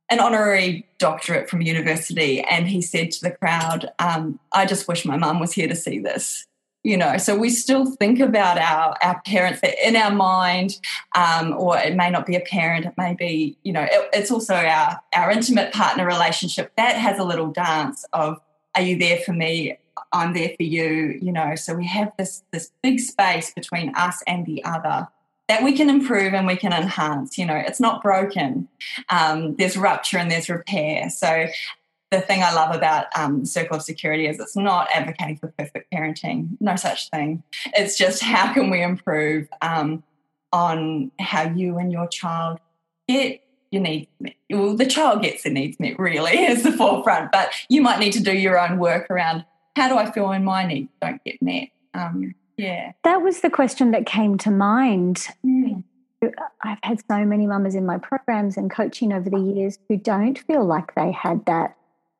an 0.09 0.19
honorary 0.19 0.87
doctorate 0.97 1.49
from 1.49 1.61
university, 1.61 2.41
and 2.41 2.67
he 2.67 2.81
said 2.81 3.11
to 3.11 3.21
the 3.21 3.31
crowd, 3.31 3.91
um, 3.99 4.39
"I 4.51 4.65
just 4.65 4.87
wish 4.87 5.05
my 5.05 5.17
mum 5.17 5.39
was 5.39 5.53
here 5.53 5.67
to 5.67 5.75
see 5.75 5.99
this." 5.99 6.45
You 6.83 6.95
know, 6.95 7.17
so 7.17 7.37
we 7.37 7.49
still 7.49 7.85
think 7.85 8.19
about 8.19 8.57
our 8.57 8.95
our 9.03 9.21
parents 9.25 9.61
in 9.83 9.95
our 9.95 10.11
mind, 10.11 10.79
um, 11.13 11.53
or 11.57 11.77
it 11.77 11.95
may 11.95 12.09
not 12.09 12.25
be 12.25 12.35
a 12.35 12.41
parent. 12.41 12.85
It 12.85 12.93
may 12.97 13.13
be, 13.13 13.57
you 13.63 13.73
know, 13.73 13.83
it, 13.83 14.09
it's 14.13 14.31
also 14.31 14.55
our 14.55 14.99
our 15.13 15.31
intimate 15.31 15.73
partner 15.73 16.05
relationship 16.05 16.71
that 16.77 16.95
has 16.95 17.19
a 17.19 17.23
little 17.23 17.51
dance 17.51 18.05
of, 18.13 18.39
"Are 18.75 18.81
you 18.81 18.97
there 18.97 19.17
for 19.17 19.33
me? 19.33 19.77
I'm 20.13 20.33
there 20.33 20.53
for 20.57 20.63
you." 20.63 21.19
You 21.21 21.31
know, 21.31 21.55
so 21.55 21.75
we 21.75 21.85
have 21.87 22.13
this 22.17 22.43
this 22.51 22.71
big 22.81 22.99
space 22.99 23.53
between 23.53 23.93
us 23.95 24.23
and 24.25 24.45
the 24.45 24.63
other 24.63 25.09
that 25.49 25.63
we 25.63 25.73
can 25.73 25.89
improve 25.89 26.33
and 26.33 26.47
we 26.47 26.55
can 26.55 26.71
enhance. 26.71 27.37
You 27.37 27.45
know, 27.45 27.55
it's 27.55 27.79
not 27.79 28.01
broken. 28.01 28.69
Um, 29.09 29.55
there's 29.57 29.75
rupture 29.75 30.19
and 30.19 30.31
there's 30.31 30.47
repair. 30.47 31.09
So 31.09 31.47
the 32.11 32.21
thing 32.21 32.43
I 32.43 32.53
love 32.53 32.73
about 32.73 33.07
um, 33.15 33.45
Circle 33.45 33.77
of 33.77 33.83
Security 33.83 34.27
is 34.27 34.39
it's 34.39 34.55
not 34.55 34.87
advocating 34.93 35.37
for 35.37 35.53
perfect 35.57 35.91
parenting. 35.91 36.55
No 36.59 36.75
such 36.75 37.09
thing. 37.09 37.43
It's 37.75 37.97
just 37.97 38.21
how 38.21 38.53
can 38.53 38.69
we 38.69 38.81
improve 38.81 39.49
um, 39.61 40.03
on 40.53 41.11
how 41.19 41.49
you 41.49 41.77
and 41.77 41.91
your 41.91 42.07
child 42.07 42.59
get 43.07 43.41
your 43.71 43.81
needs 43.81 44.07
met. 44.19 44.35
Well, 44.51 44.75
the 44.75 44.85
child 44.85 45.23
gets 45.23 45.43
their 45.43 45.53
needs 45.53 45.79
met 45.79 45.99
really 45.99 46.31
is 46.45 46.63
the 46.63 46.71
forefront, 46.71 47.31
but 47.31 47.51
you 47.69 47.81
might 47.81 47.99
need 47.99 48.13
to 48.13 48.23
do 48.23 48.35
your 48.35 48.59
own 48.59 48.77
work 48.77 49.09
around 49.09 49.45
how 49.75 49.89
do 49.89 49.97
I 49.97 50.11
feel 50.11 50.29
when 50.29 50.43
my 50.43 50.65
needs 50.65 50.91
don't 51.01 51.23
get 51.23 51.41
met. 51.41 51.69
Um, 51.95 52.35
yeah. 52.59 52.91
That 53.03 53.21
was 53.21 53.41
the 53.41 53.49
question 53.49 53.91
that 53.91 54.05
came 54.05 54.37
to 54.39 54.51
mind. 54.51 55.27
Mm. 55.45 55.83
I've 56.61 56.79
had 56.83 56.99
so 57.07 57.23
many 57.23 57.47
mamas 57.47 57.75
in 57.75 57.85
my 57.85 57.97
programs 57.97 58.57
and 58.57 58.69
coaching 58.69 59.13
over 59.13 59.29
the 59.29 59.39
years 59.39 59.79
who 59.87 59.95
don't 59.95 60.37
feel 60.37 60.65
like 60.65 60.93
they 60.95 61.11
had 61.11 61.45
that 61.45 61.77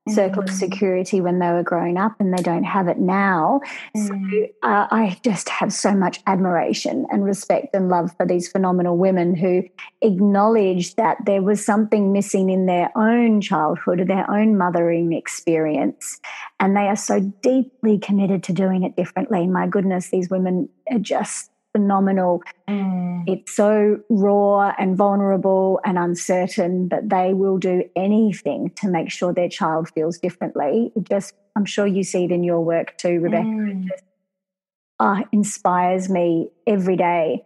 circle 0.09 0.43
of 0.43 0.49
mm. 0.49 0.53
security 0.53 1.21
when 1.21 1.39
they 1.39 1.49
were 1.51 1.63
growing 1.63 1.97
up 1.97 2.13
and 2.19 2.33
they 2.37 2.41
don't 2.41 2.63
have 2.63 2.87
it 2.87 2.99
now. 2.99 3.61
Mm. 3.95 4.07
So 4.07 4.47
uh, 4.63 4.87
I 4.91 5.17
just 5.23 5.49
have 5.49 5.71
so 5.73 5.93
much 5.93 6.21
admiration 6.27 7.05
and 7.09 7.23
respect 7.23 7.73
and 7.73 7.89
love 7.89 8.15
for 8.17 8.25
these 8.25 8.51
phenomenal 8.51 8.97
women 8.97 9.35
who 9.35 9.63
acknowledge 10.01 10.95
that 10.95 11.17
there 11.25 11.41
was 11.41 11.63
something 11.63 12.11
missing 12.11 12.49
in 12.49 12.65
their 12.65 12.91
own 12.95 13.41
childhood 13.41 13.99
or 13.99 14.05
their 14.05 14.29
own 14.29 14.57
mothering 14.57 15.13
experience. 15.13 16.19
And 16.59 16.75
they 16.75 16.87
are 16.87 16.95
so 16.95 17.19
deeply 17.41 17.97
committed 17.99 18.43
to 18.43 18.53
doing 18.53 18.83
it 18.83 18.95
differently. 18.95 19.47
My 19.47 19.67
goodness, 19.67 20.09
these 20.09 20.29
women 20.29 20.69
are 20.91 20.99
just 20.99 21.51
phenomenal. 21.79 22.41
Mm. 22.67 23.23
It's 23.27 23.55
so 23.55 23.99
raw 24.09 24.73
and 24.77 24.97
vulnerable 24.97 25.79
and 25.85 25.97
uncertain, 25.97 26.87
but 26.87 27.09
they 27.09 27.33
will 27.33 27.57
do 27.57 27.83
anything 27.95 28.71
to 28.81 28.89
make 28.89 29.09
sure 29.09 29.33
their 29.33 29.49
child 29.49 29.89
feels 29.95 30.17
differently. 30.19 30.91
It 30.95 31.07
just, 31.07 31.33
I'm 31.55 31.65
sure 31.65 31.87
you 31.87 32.03
see 32.03 32.25
it 32.25 32.31
in 32.31 32.43
your 32.43 32.61
work 32.61 32.97
too, 32.97 33.19
Rebecca. 33.19 33.45
Mm. 33.45 33.85
It 33.85 33.89
just 33.89 34.03
uh, 34.99 35.21
inspires 35.31 36.09
me 36.09 36.49
every 36.67 36.97
day. 36.97 37.45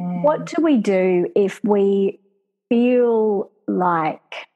Mm. 0.00 0.22
What 0.22 0.46
do 0.46 0.62
we 0.62 0.76
do 0.76 1.26
if 1.34 1.60
we 1.64 2.20
feel 2.68 3.50
like 3.66 4.46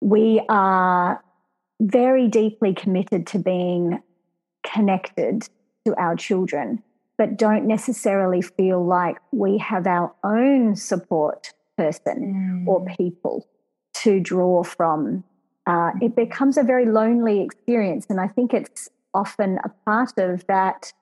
we 0.00 0.40
are 0.48 1.22
very 1.80 2.28
deeply 2.28 2.72
committed 2.72 3.26
to 3.28 3.38
being 3.38 4.00
connected 4.64 5.48
to 5.84 5.94
our 5.96 6.14
children? 6.14 6.82
But 7.18 7.36
don't 7.36 7.66
necessarily 7.66 8.42
feel 8.42 8.84
like 8.84 9.16
we 9.32 9.58
have 9.58 9.86
our 9.86 10.14
own 10.24 10.76
support 10.76 11.52
person 11.76 12.64
mm. 12.66 12.68
or 12.68 12.84
people 12.96 13.46
to 13.94 14.20
draw 14.20 14.62
from. 14.62 15.24
Uh, 15.66 15.90
it 16.00 16.14
becomes 16.14 16.56
a 16.56 16.62
very 16.62 16.86
lonely 16.86 17.40
experience. 17.40 18.06
And 18.08 18.20
I 18.20 18.28
think 18.28 18.54
it's 18.54 18.88
often 19.14 19.58
a 19.64 19.70
part 19.84 20.18
of 20.18 20.46
that, 20.46 20.92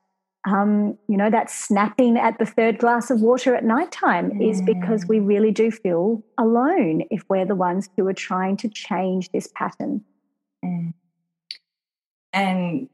um, 0.46 0.96
you 1.08 1.16
know, 1.16 1.30
that 1.30 1.50
snapping 1.50 2.16
at 2.16 2.38
the 2.38 2.46
third 2.46 2.78
glass 2.78 3.10
of 3.10 3.20
water 3.20 3.54
at 3.54 3.64
nighttime 3.64 4.30
mm. 4.30 4.50
is 4.50 4.62
because 4.62 5.06
we 5.06 5.18
mm. 5.18 5.26
really 5.26 5.50
do 5.50 5.70
feel 5.70 6.22
alone 6.38 7.02
if 7.10 7.24
we're 7.28 7.44
the 7.44 7.54
ones 7.54 7.88
who 7.96 8.06
are 8.06 8.14
trying 8.14 8.56
to 8.58 8.68
change 8.68 9.30
this 9.32 9.48
pattern. 9.54 10.02
Mm. 10.64 10.94
And 12.32 12.88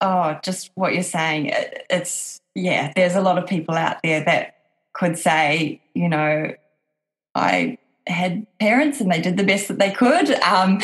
oh, 0.00 0.38
just 0.42 0.70
what 0.74 0.94
you're 0.94 1.02
saying. 1.02 1.46
It, 1.46 1.86
it's, 1.90 2.40
yeah, 2.54 2.92
there's 2.94 3.14
a 3.14 3.20
lot 3.20 3.38
of 3.38 3.46
people 3.46 3.74
out 3.74 3.98
there 4.02 4.24
that 4.24 4.56
could 4.92 5.18
say, 5.18 5.80
you 5.94 6.08
know, 6.08 6.54
I 7.34 7.78
had 8.06 8.46
parents 8.58 9.00
and 9.00 9.10
they 9.10 9.20
did 9.20 9.36
the 9.36 9.44
best 9.44 9.68
that 9.68 9.78
they 9.78 9.90
could. 9.90 10.30
Um, 10.42 10.80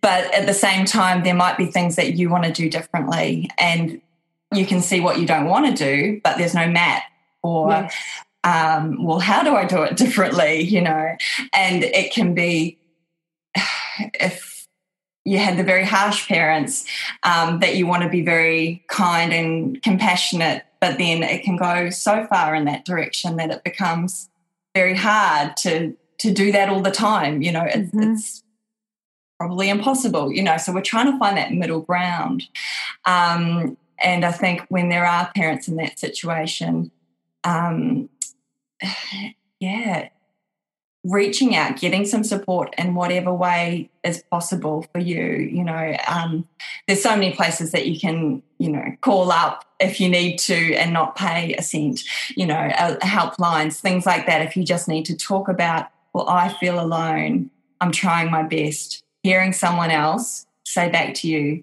but 0.00 0.32
at 0.34 0.46
the 0.46 0.54
same 0.54 0.84
time, 0.84 1.22
there 1.22 1.34
might 1.34 1.58
be 1.58 1.66
things 1.66 1.96
that 1.96 2.14
you 2.14 2.30
want 2.30 2.44
to 2.44 2.52
do 2.52 2.70
differently. 2.70 3.50
And 3.58 4.00
you 4.54 4.66
can 4.66 4.80
see 4.80 5.00
what 5.00 5.18
you 5.18 5.26
don't 5.26 5.46
want 5.46 5.66
to 5.66 5.84
do, 5.84 6.20
but 6.22 6.38
there's 6.38 6.54
no 6.54 6.68
mat 6.68 7.02
or, 7.42 7.70
yes. 7.70 7.94
um, 8.44 9.04
well, 9.04 9.18
how 9.18 9.42
do 9.42 9.54
I 9.54 9.64
do 9.64 9.82
it 9.82 9.96
differently? 9.96 10.62
You 10.62 10.82
know, 10.82 11.16
and 11.52 11.84
it 11.84 12.12
can 12.12 12.34
be 12.34 12.78
if 13.98 14.55
you 15.26 15.38
had 15.38 15.58
the 15.58 15.64
very 15.64 15.84
harsh 15.84 16.28
parents 16.28 16.86
um, 17.24 17.58
that 17.58 17.74
you 17.74 17.84
want 17.84 18.04
to 18.04 18.08
be 18.08 18.22
very 18.22 18.84
kind 18.88 19.32
and 19.32 19.82
compassionate, 19.82 20.62
but 20.80 20.98
then 20.98 21.24
it 21.24 21.42
can 21.42 21.56
go 21.56 21.90
so 21.90 22.26
far 22.28 22.54
in 22.54 22.64
that 22.66 22.84
direction 22.84 23.36
that 23.36 23.50
it 23.50 23.64
becomes 23.64 24.30
very 24.74 24.94
hard 24.94 25.56
to 25.58 25.96
to 26.18 26.32
do 26.32 26.52
that 26.52 26.68
all 26.68 26.80
the 26.80 26.92
time. 26.92 27.42
You 27.42 27.52
know, 27.52 27.64
it's, 27.64 27.90
mm-hmm. 27.90 28.12
it's 28.12 28.44
probably 29.38 29.68
impossible. 29.68 30.32
You 30.32 30.44
know, 30.44 30.58
so 30.58 30.72
we're 30.72 30.80
trying 30.80 31.10
to 31.10 31.18
find 31.18 31.36
that 31.36 31.52
middle 31.52 31.80
ground. 31.80 32.44
Um, 33.04 33.76
and 33.98 34.24
I 34.24 34.30
think 34.30 34.62
when 34.68 34.90
there 34.90 35.04
are 35.04 35.30
parents 35.34 35.66
in 35.66 35.74
that 35.76 35.98
situation, 35.98 36.92
um, 37.42 38.08
yeah, 39.60 40.08
reaching 41.06 41.54
out, 41.54 41.78
getting 41.78 42.04
some 42.04 42.24
support 42.24 42.74
in 42.78 42.94
whatever 42.94 43.32
way 43.32 43.90
is 44.02 44.22
possible 44.30 44.86
for 44.92 44.98
you. 44.98 45.22
You 45.24 45.64
know, 45.64 45.96
um, 46.08 46.46
there's 46.86 47.02
so 47.02 47.10
many 47.10 47.32
places 47.32 47.72
that 47.72 47.86
you 47.86 47.98
can, 47.98 48.42
you 48.58 48.70
know, 48.70 48.84
call 49.00 49.30
up 49.30 49.64
if 49.78 50.00
you 50.00 50.08
need 50.08 50.38
to 50.38 50.74
and 50.74 50.92
not 50.92 51.16
pay 51.16 51.54
a 51.54 51.62
cent, 51.62 52.02
you 52.36 52.46
know, 52.46 52.54
uh, 52.54 52.96
helplines, 52.98 53.78
things 53.78 54.06
like 54.06 54.26
that. 54.26 54.42
If 54.42 54.56
you 54.56 54.64
just 54.64 54.88
need 54.88 55.04
to 55.06 55.16
talk 55.16 55.48
about, 55.48 55.88
well, 56.12 56.28
I 56.28 56.48
feel 56.54 56.80
alone, 56.80 57.50
I'm 57.80 57.92
trying 57.92 58.30
my 58.30 58.42
best, 58.42 59.04
hearing 59.22 59.52
someone 59.52 59.90
else 59.90 60.46
say 60.64 60.88
back 60.88 61.14
to 61.14 61.28
you, 61.28 61.62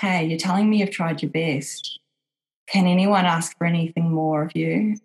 hey, 0.00 0.24
you're 0.24 0.38
telling 0.38 0.70
me 0.70 0.78
you've 0.78 0.90
tried 0.90 1.20
your 1.20 1.30
best. 1.30 1.98
Can 2.68 2.86
anyone 2.86 3.24
ask 3.24 3.56
for 3.58 3.66
anything 3.66 4.10
more 4.10 4.42
of 4.42 4.56
you? 4.56 4.96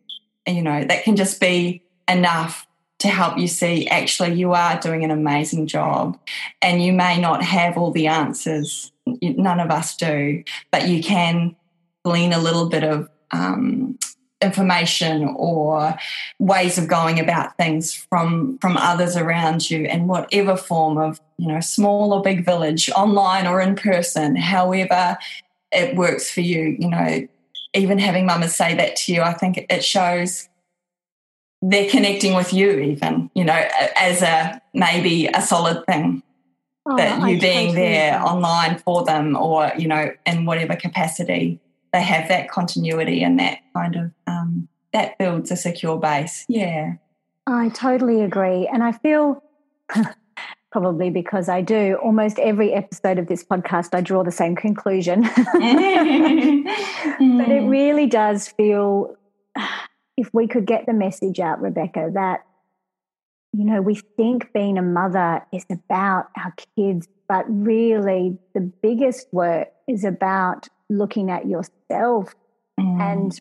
And, 0.45 0.56
you 0.56 0.62
know, 0.62 0.84
that 0.84 1.03
can 1.03 1.15
just 1.15 1.41
be 1.41 1.84
enough 2.08 2.66
to 2.99 3.07
help 3.07 3.38
you 3.38 3.47
see 3.47 3.88
actually 3.88 4.33
you 4.33 4.53
are 4.53 4.79
doing 4.79 5.03
an 5.03 5.12
amazing 5.12 5.67
job 5.67 6.19
and 6.62 6.83
you 6.83 6.91
may 6.91 7.19
not 7.19 7.43
have 7.43 7.77
all 7.77 7.91
the 7.91 8.07
answers. 8.07 8.91
None 9.21 9.60
of 9.60 9.69
us 9.69 9.95
do 9.95 10.43
but 10.71 10.88
you 10.88 11.03
can 11.03 11.55
glean 12.03 12.33
a 12.33 12.39
little 12.39 12.69
bit 12.69 12.83
of 12.83 13.10
um, 13.31 13.97
information 14.41 15.33
or 15.36 15.95
ways 16.39 16.77
of 16.77 16.88
going 16.88 17.19
about 17.19 17.57
things 17.57 17.93
from 17.93 18.57
from 18.60 18.77
others 18.77 19.15
around 19.15 19.69
you 19.69 19.86
in 19.86 20.07
whatever 20.07 20.55
form 20.55 20.97
of 20.97 21.19
you 21.38 21.47
know 21.47 21.60
small 21.60 22.13
or 22.13 22.21
big 22.21 22.45
village 22.45 22.89
online 22.91 23.47
or 23.47 23.60
in 23.60 23.75
person 23.75 24.36
however 24.36 25.17
it 25.71 25.95
works 25.95 26.31
for 26.31 26.41
you. 26.41 26.75
You 26.79 26.89
know 26.89 27.27
even 27.73 27.99
having 27.99 28.25
mamas 28.25 28.55
say 28.55 28.75
that 28.75 28.95
to 28.95 29.13
you 29.13 29.21
i 29.21 29.33
think 29.33 29.57
it 29.69 29.83
shows 29.83 30.49
they're 31.62 31.89
connecting 31.89 32.36
with 32.36 32.54
you 32.54 32.72
even 32.72 33.32
you 33.34 33.43
know 33.43 33.67
as 33.96 34.22
a 34.22 34.62
maybe 34.74 35.28
a 35.28 35.41
solid 35.41 35.84
thing 35.86 36.22
oh, 36.86 36.96
that 36.96 37.28
you 37.28 37.39
being 37.39 37.74
there 37.74 38.22
online 38.22 38.78
for 38.78 39.04
them 39.04 39.36
or 39.36 39.72
you 39.78 39.88
know 39.88 40.12
in 40.26 40.46
whatever 40.46 40.76
capacity 40.76 41.60
they 41.93 42.02
have 42.02 42.28
that 42.28 42.50
continuity 42.50 43.24
and 43.24 43.39
that 43.39 43.60
kind 43.74 43.96
of 43.96 44.12
um, 44.28 44.67
that 44.93 45.17
builds 45.17 45.52
a 45.52 45.56
secure 45.56 45.98
base. 45.98 46.46
Yeah, 46.48 46.93
I 47.46 47.70
totally 47.70 48.22
agree, 48.22 48.67
and 48.67 48.84
I 48.84 48.91
feel. 48.91 49.43
probably 50.70 51.10
because 51.10 51.48
I 51.48 51.62
do 51.62 51.98
almost 52.04 52.38
every 52.39 52.74
episode 52.74 53.17
of 53.17 53.28
this 53.28 53.41
podcast, 53.41 53.96
I 53.96 54.02
draw 54.02 54.22
the 54.24 54.34
same 54.34 54.54
conclusion. 54.54 55.22
but 55.22 55.32
it 57.50 57.65
really 57.67 58.06
does 58.06 58.50
feel, 58.50 59.15
if 60.17 60.34
we 60.34 60.47
could 60.47 60.65
get 60.65 60.86
the 60.88 60.93
message 60.93 61.39
out, 61.39 61.62
Rebecca, 61.62 62.10
that, 62.13 62.43
you 63.53 63.63
know, 63.63 63.82
we 63.82 63.95
think 63.95 64.51
being 64.51 64.77
a 64.77 64.82
mother 64.82 65.45
is 65.53 65.65
about 65.69 66.30
our 66.36 66.53
kids, 66.75 67.08
but 67.30 67.45
really 67.47 68.38
the 68.53 68.62
biggest 68.62 69.27
work 69.32 69.69
is 69.88 70.03
about 70.03 70.67
looking 70.89 71.30
at 71.30 71.45
yourself 71.47 72.34
mm. 72.80 72.99
and 72.99 73.39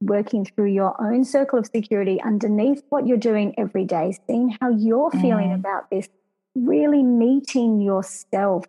working 0.00 0.44
through 0.44 0.72
your 0.72 1.00
own 1.00 1.24
circle 1.24 1.58
of 1.58 1.66
security 1.66 2.20
underneath 2.22 2.82
what 2.88 3.06
you're 3.06 3.16
doing 3.16 3.54
every 3.58 3.84
day, 3.84 4.16
seeing 4.26 4.56
how 4.60 4.70
you're 4.70 5.10
mm. 5.10 5.20
feeling 5.20 5.52
about 5.52 5.90
this, 5.90 6.08
really 6.54 7.02
meeting 7.02 7.80
yourself 7.80 8.64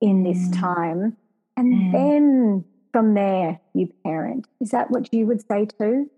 in 0.00 0.22
this 0.22 0.48
mm. 0.48 0.60
time. 0.60 1.16
And 1.56 1.72
mm. 1.72 1.92
then 1.92 2.64
from 2.92 3.14
there, 3.14 3.60
you 3.74 3.92
parent. 4.04 4.46
Is 4.60 4.70
that 4.70 4.90
what 4.90 5.12
you 5.12 5.26
would 5.26 5.46
say 5.46 5.66
too? 5.66 6.10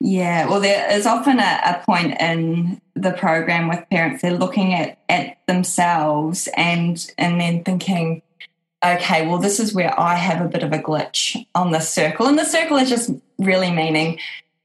Yeah, 0.00 0.48
well, 0.48 0.60
there 0.60 0.90
is 0.92 1.06
often 1.06 1.38
a, 1.38 1.60
a, 1.64 1.82
point 1.84 2.20
in 2.20 2.80
the 2.94 3.12
program 3.12 3.68
with 3.68 3.88
parents, 3.90 4.22
they're 4.22 4.36
looking 4.36 4.74
at, 4.74 4.98
at 5.08 5.38
themselves 5.46 6.48
and 6.56 7.12
and 7.18 7.40
then 7.40 7.62
thinking, 7.64 8.22
okay, 8.84 9.26
well, 9.26 9.38
this 9.38 9.60
is 9.60 9.74
where 9.74 9.98
I 9.98 10.14
have 10.14 10.44
a 10.44 10.48
bit 10.48 10.62
of 10.62 10.72
a 10.72 10.78
glitch 10.78 11.46
on 11.54 11.70
the 11.70 11.80
circle. 11.80 12.26
And 12.26 12.38
the 12.38 12.44
circle 12.44 12.78
is 12.78 12.88
just 12.88 13.10
really 13.38 13.70
meaning 13.70 14.18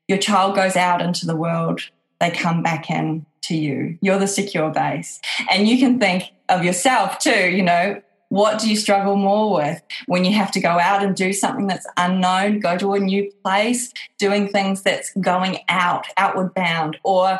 your 0.08 0.18
child 0.18 0.56
goes 0.56 0.76
out 0.76 1.02
into 1.02 1.26
the 1.26 1.36
world, 1.36 1.82
they 2.20 2.32
come 2.32 2.63
back 2.63 2.89
in 2.89 3.26
to 3.41 3.56
you. 3.56 3.98
You're 4.02 4.20
the 4.20 4.28
secure 4.28 4.70
base. 4.70 5.20
And 5.50 5.68
you 5.68 5.78
can 5.78 6.00
think 6.00 6.32
of 6.50 6.63
yourself 6.63 7.20
too, 7.20 7.50
you 7.50 7.63
know, 7.63 8.02
what 8.36 8.60
do 8.60 8.69
you 8.69 8.76
struggle 8.76 9.15
more 9.15 9.54
with 9.54 9.82
when 10.08 10.26
you 10.26 10.34
have 10.34 10.52
to 10.52 10.60
go 10.60 10.67
out 10.67 11.02
and 11.02 11.15
do 11.15 11.32
something 11.32 11.67
that's 11.67 11.88
unknown, 11.95 12.60
go 12.60 12.78
to 12.78 12.93
a 12.93 13.00
new 13.00 13.32
place, 13.41 13.93
doing 14.17 14.50
things 14.50 14.82
that's 14.82 15.13
going 15.21 15.60
out, 15.69 16.06
outward 16.17 16.54
bound? 16.54 16.98
Or 17.06 17.39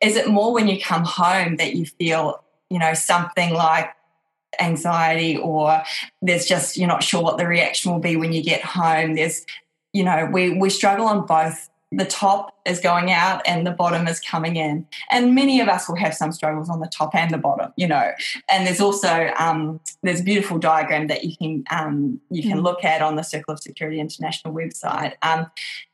is 0.00 0.14
it 0.14 0.28
more 0.28 0.54
when 0.54 0.68
you 0.68 0.80
come 0.80 1.02
home 1.02 1.56
that 1.56 1.74
you 1.74 1.84
feel, 1.84 2.44
you 2.70 2.78
know, 2.78 2.94
something 2.94 3.54
like 3.54 3.90
anxiety 4.60 5.36
or 5.36 5.82
there's 6.22 6.46
just 6.46 6.76
you're 6.76 6.86
not 6.86 7.02
sure 7.02 7.24
what 7.24 7.38
the 7.38 7.46
reaction 7.46 7.90
will 7.90 7.98
be 7.98 8.16
when 8.16 8.32
you 8.32 8.42
get 8.42 8.62
home 8.62 9.14
there's 9.14 9.44
you 9.92 10.02
know 10.02 10.30
we 10.32 10.56
we 10.58 10.70
struggle 10.70 11.04
on 11.04 11.26
both 11.26 11.68
the 11.92 12.04
top 12.04 12.52
is 12.66 12.80
going 12.80 13.12
out 13.12 13.40
and 13.46 13.64
the 13.64 13.70
bottom 13.70 14.08
is 14.08 14.18
coming 14.18 14.56
in. 14.56 14.86
And 15.10 15.34
many 15.34 15.60
of 15.60 15.68
us 15.68 15.88
will 15.88 15.96
have 15.96 16.14
some 16.14 16.32
struggles 16.32 16.68
on 16.68 16.80
the 16.80 16.88
top 16.88 17.14
and 17.14 17.30
the 17.30 17.38
bottom, 17.38 17.72
you 17.76 17.86
know. 17.86 18.10
And 18.50 18.66
there's 18.66 18.80
also 18.80 19.30
um, 19.38 19.80
there's 20.02 20.20
a 20.20 20.24
beautiful 20.24 20.58
diagram 20.58 21.06
that 21.06 21.24
you 21.24 21.36
can 21.36 21.64
um, 21.70 22.20
you 22.30 22.42
can 22.42 22.58
mm. 22.58 22.64
look 22.64 22.84
at 22.84 23.02
on 23.02 23.14
the 23.14 23.22
Circle 23.22 23.54
of 23.54 23.60
Security 23.60 24.00
International 24.00 24.52
website 24.52 25.14
um, 25.22 25.48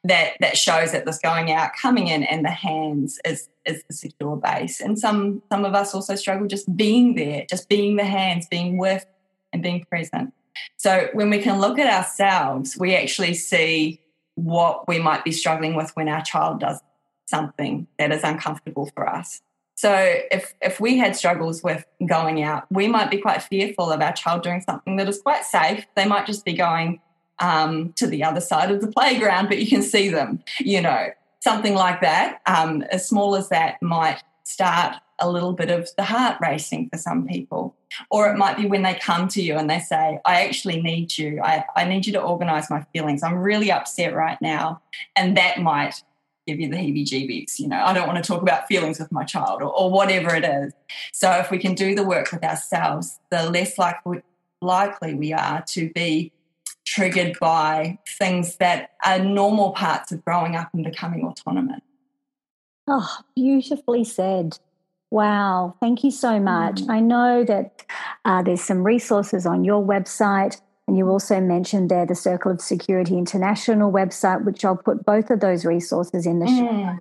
that 0.05 0.33
that 0.40 0.57
shows 0.57 0.92
that 0.92 1.05
this 1.05 1.18
going 1.18 1.52
out, 1.52 1.72
coming 1.81 2.09
in, 2.09 2.22
and 2.22 2.44
the 2.44 2.50
hands 2.50 3.20
is 3.26 3.50
is 3.66 3.85
the 3.88 3.94
secure 3.94 4.37
base. 4.37 4.81
And 4.81 4.98
some 4.98 5.42
some 5.50 5.66
of 5.66 5.74
us 5.74 5.94
also 5.94 6.14
struggle 6.14 6.46
just 6.46 6.74
being 6.74 7.16
there, 7.16 7.44
just 7.50 7.68
being 7.68 7.96
the 7.96 8.05
hands, 8.05 8.46
being 8.50 8.78
with, 8.78 9.05
and 9.52 9.62
being 9.62 9.85
present. 9.85 10.33
So 10.76 11.09
when 11.12 11.31
we 11.31 11.38
can 11.38 11.61
look 11.61 11.78
at 11.78 11.92
ourselves, 11.92 12.76
we 12.78 12.94
actually 12.94 13.35
see 13.35 14.00
what 14.35 14.88
we 14.88 14.99
might 14.99 15.25
be 15.25 15.33
struggling 15.33 15.75
with 15.75 15.90
when 15.95 16.09
our 16.09 16.23
child 16.23 16.61
does 16.61 16.81
something 17.27 17.87
that 17.99 18.12
is 18.12 18.23
uncomfortable 18.23 18.90
for 18.95 19.09
us. 19.09 19.42
So 19.75 19.92
if 20.31 20.55
if 20.61 20.81
we 20.81 20.99
had 20.99 21.16
struggles 21.16 21.62
with 21.62 21.85
going 22.07 22.42
out, 22.42 22.64
we 22.71 22.88
might 22.88 23.11
be 23.11 23.18
quite 23.18 23.42
fearful 23.42 23.90
of 23.90 24.01
our 24.01 24.12
child 24.12 24.42
doing 24.42 24.61
something 24.61 24.97
that 24.97 25.09
is 25.09 25.21
quite 25.21 25.45
safe. 25.45 25.87
They 25.97 26.07
might 26.07 26.27
just 26.27 26.45
be 26.45 26.53
going 26.53 27.01
um, 27.38 27.92
to 27.95 28.07
the 28.07 28.23
other 28.23 28.40
side 28.40 28.71
of 28.71 28.81
the 28.81 28.87
playground, 28.87 29.49
but 29.49 29.59
you 29.59 29.66
can 29.66 29.83
see 29.83 30.09
them. 30.09 30.42
You 30.61 30.83
know, 30.83 31.09
something 31.40 31.75
like 31.75 32.01
that. 32.03 32.40
Um, 32.47 32.83
as 32.90 33.09
small 33.09 33.35
as 33.35 33.49
that 33.49 33.83
might 33.83 34.23
start 34.44 34.96
a 35.18 35.31
little 35.31 35.52
bit 35.52 35.70
of 35.70 35.88
the 35.96 36.02
heart 36.02 36.37
racing 36.40 36.88
for 36.90 36.98
some 36.98 37.26
people. 37.26 37.76
Or 38.11 38.31
it 38.31 38.37
might 38.37 38.57
be 38.57 38.66
when 38.66 38.83
they 38.83 38.94
come 38.94 39.28
to 39.28 39.42
you 39.42 39.57
and 39.57 39.70
they 39.70 39.78
say, 39.78 40.18
I 40.24 40.44
actually 40.44 40.83
need 40.83 41.16
you. 41.16 41.40
I, 41.42 41.64
I 41.76 41.85
need 41.85 42.07
you 42.07 42.12
to 42.14 42.20
organize 42.20 42.70
my 42.70 42.85
feelings. 42.92 43.22
I'm 43.22 43.38
really 43.38 43.70
upset 43.70 44.14
right 44.14 44.40
now. 44.40 44.83
And 45.14 45.37
that 45.37 45.61
might 45.61 46.02
give 46.46 46.59
you 46.59 46.68
the 46.68 46.76
heebie 46.76 47.05
jeebies. 47.05 47.59
You 47.59 47.68
know, 47.68 47.83
I 47.83 47.92
don't 47.92 48.07
want 48.07 48.22
to 48.22 48.26
talk 48.26 48.42
about 48.42 48.66
feelings 48.66 48.98
with 48.98 49.12
my 49.12 49.24
child 49.24 49.62
or, 49.62 49.68
or 49.68 49.90
whatever 49.90 50.35
it 50.35 50.44
is. 50.44 50.72
So 51.12 51.31
if 51.33 51.50
we 51.50 51.59
can 51.59 51.74
do 51.74 51.94
the 51.94 52.05
work 52.05 52.33
with 52.33 52.42
ourselves, 52.42 53.20
the 53.31 53.48
less 53.48 53.78
likely, 53.78 54.22
likely 54.61 55.14
we 55.14 55.33
are 55.33 55.62
to 55.68 55.90
be 55.90 56.33
triggered 56.85 57.38
by 57.38 57.98
things 58.18 58.57
that 58.57 58.90
are 59.05 59.18
normal 59.18 59.70
parts 59.72 60.11
of 60.11 60.24
growing 60.24 60.57
up 60.57 60.70
and 60.74 60.85
becoming 60.85 61.24
autonomous. 61.24 61.81
Oh, 62.87 63.18
beautifully 63.35 64.05
said. 64.05 64.59
Wow, 65.11 65.77
thank 65.79 66.03
you 66.05 66.11
so 66.11 66.40
much. 66.40 66.77
Mm. 66.77 66.90
I 66.90 67.01
know 67.01 67.45
that 67.45 67.85
uh, 68.25 68.42
there's 68.42 68.62
some 68.62 68.83
resources 68.83 69.45
on 69.45 69.64
your 69.64 69.85
website, 69.85 70.61
and 70.88 70.97
you 70.97 71.09
also 71.09 71.40
mentioned 71.40 71.90
there 71.90 72.07
the 72.07 72.14
Circle 72.14 72.53
of 72.53 72.61
Security 72.61 73.18
International 73.18 73.92
website, 73.92 74.45
which 74.45 74.64
I'll 74.64 74.77
put 74.77 75.05
both 75.05 75.31
of 75.31 75.40
those 75.40 75.64
resources 75.64 76.27
in 76.27 76.38
the 76.38 76.47
mm. 76.47 76.59
show. 76.59 76.99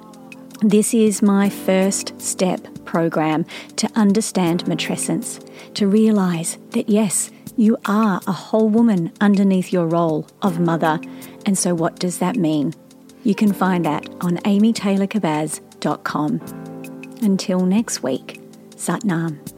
This 0.60 0.92
is 0.92 1.22
my 1.22 1.48
first 1.48 2.20
step 2.20 2.60
program 2.84 3.46
to 3.76 3.90
understand 3.94 4.66
matrescence, 4.66 5.42
to 5.72 5.88
realise 5.88 6.58
that 6.72 6.90
yes, 6.90 7.30
you 7.56 7.78
are 7.86 8.20
a 8.26 8.32
whole 8.32 8.68
woman 8.68 9.10
underneath 9.22 9.72
your 9.72 9.86
role 9.86 10.26
of 10.42 10.60
mother. 10.60 11.00
And 11.46 11.56
so, 11.56 11.74
what 11.74 11.98
does 11.98 12.18
that 12.18 12.36
mean? 12.36 12.74
You 13.24 13.34
can 13.34 13.52
find 13.52 13.84
that 13.84 14.08
on 14.20 14.36
amytaylorkabbaz.com. 14.38 16.40
Until 17.22 17.66
next 17.66 18.02
week, 18.02 18.40
Satnam. 18.76 19.57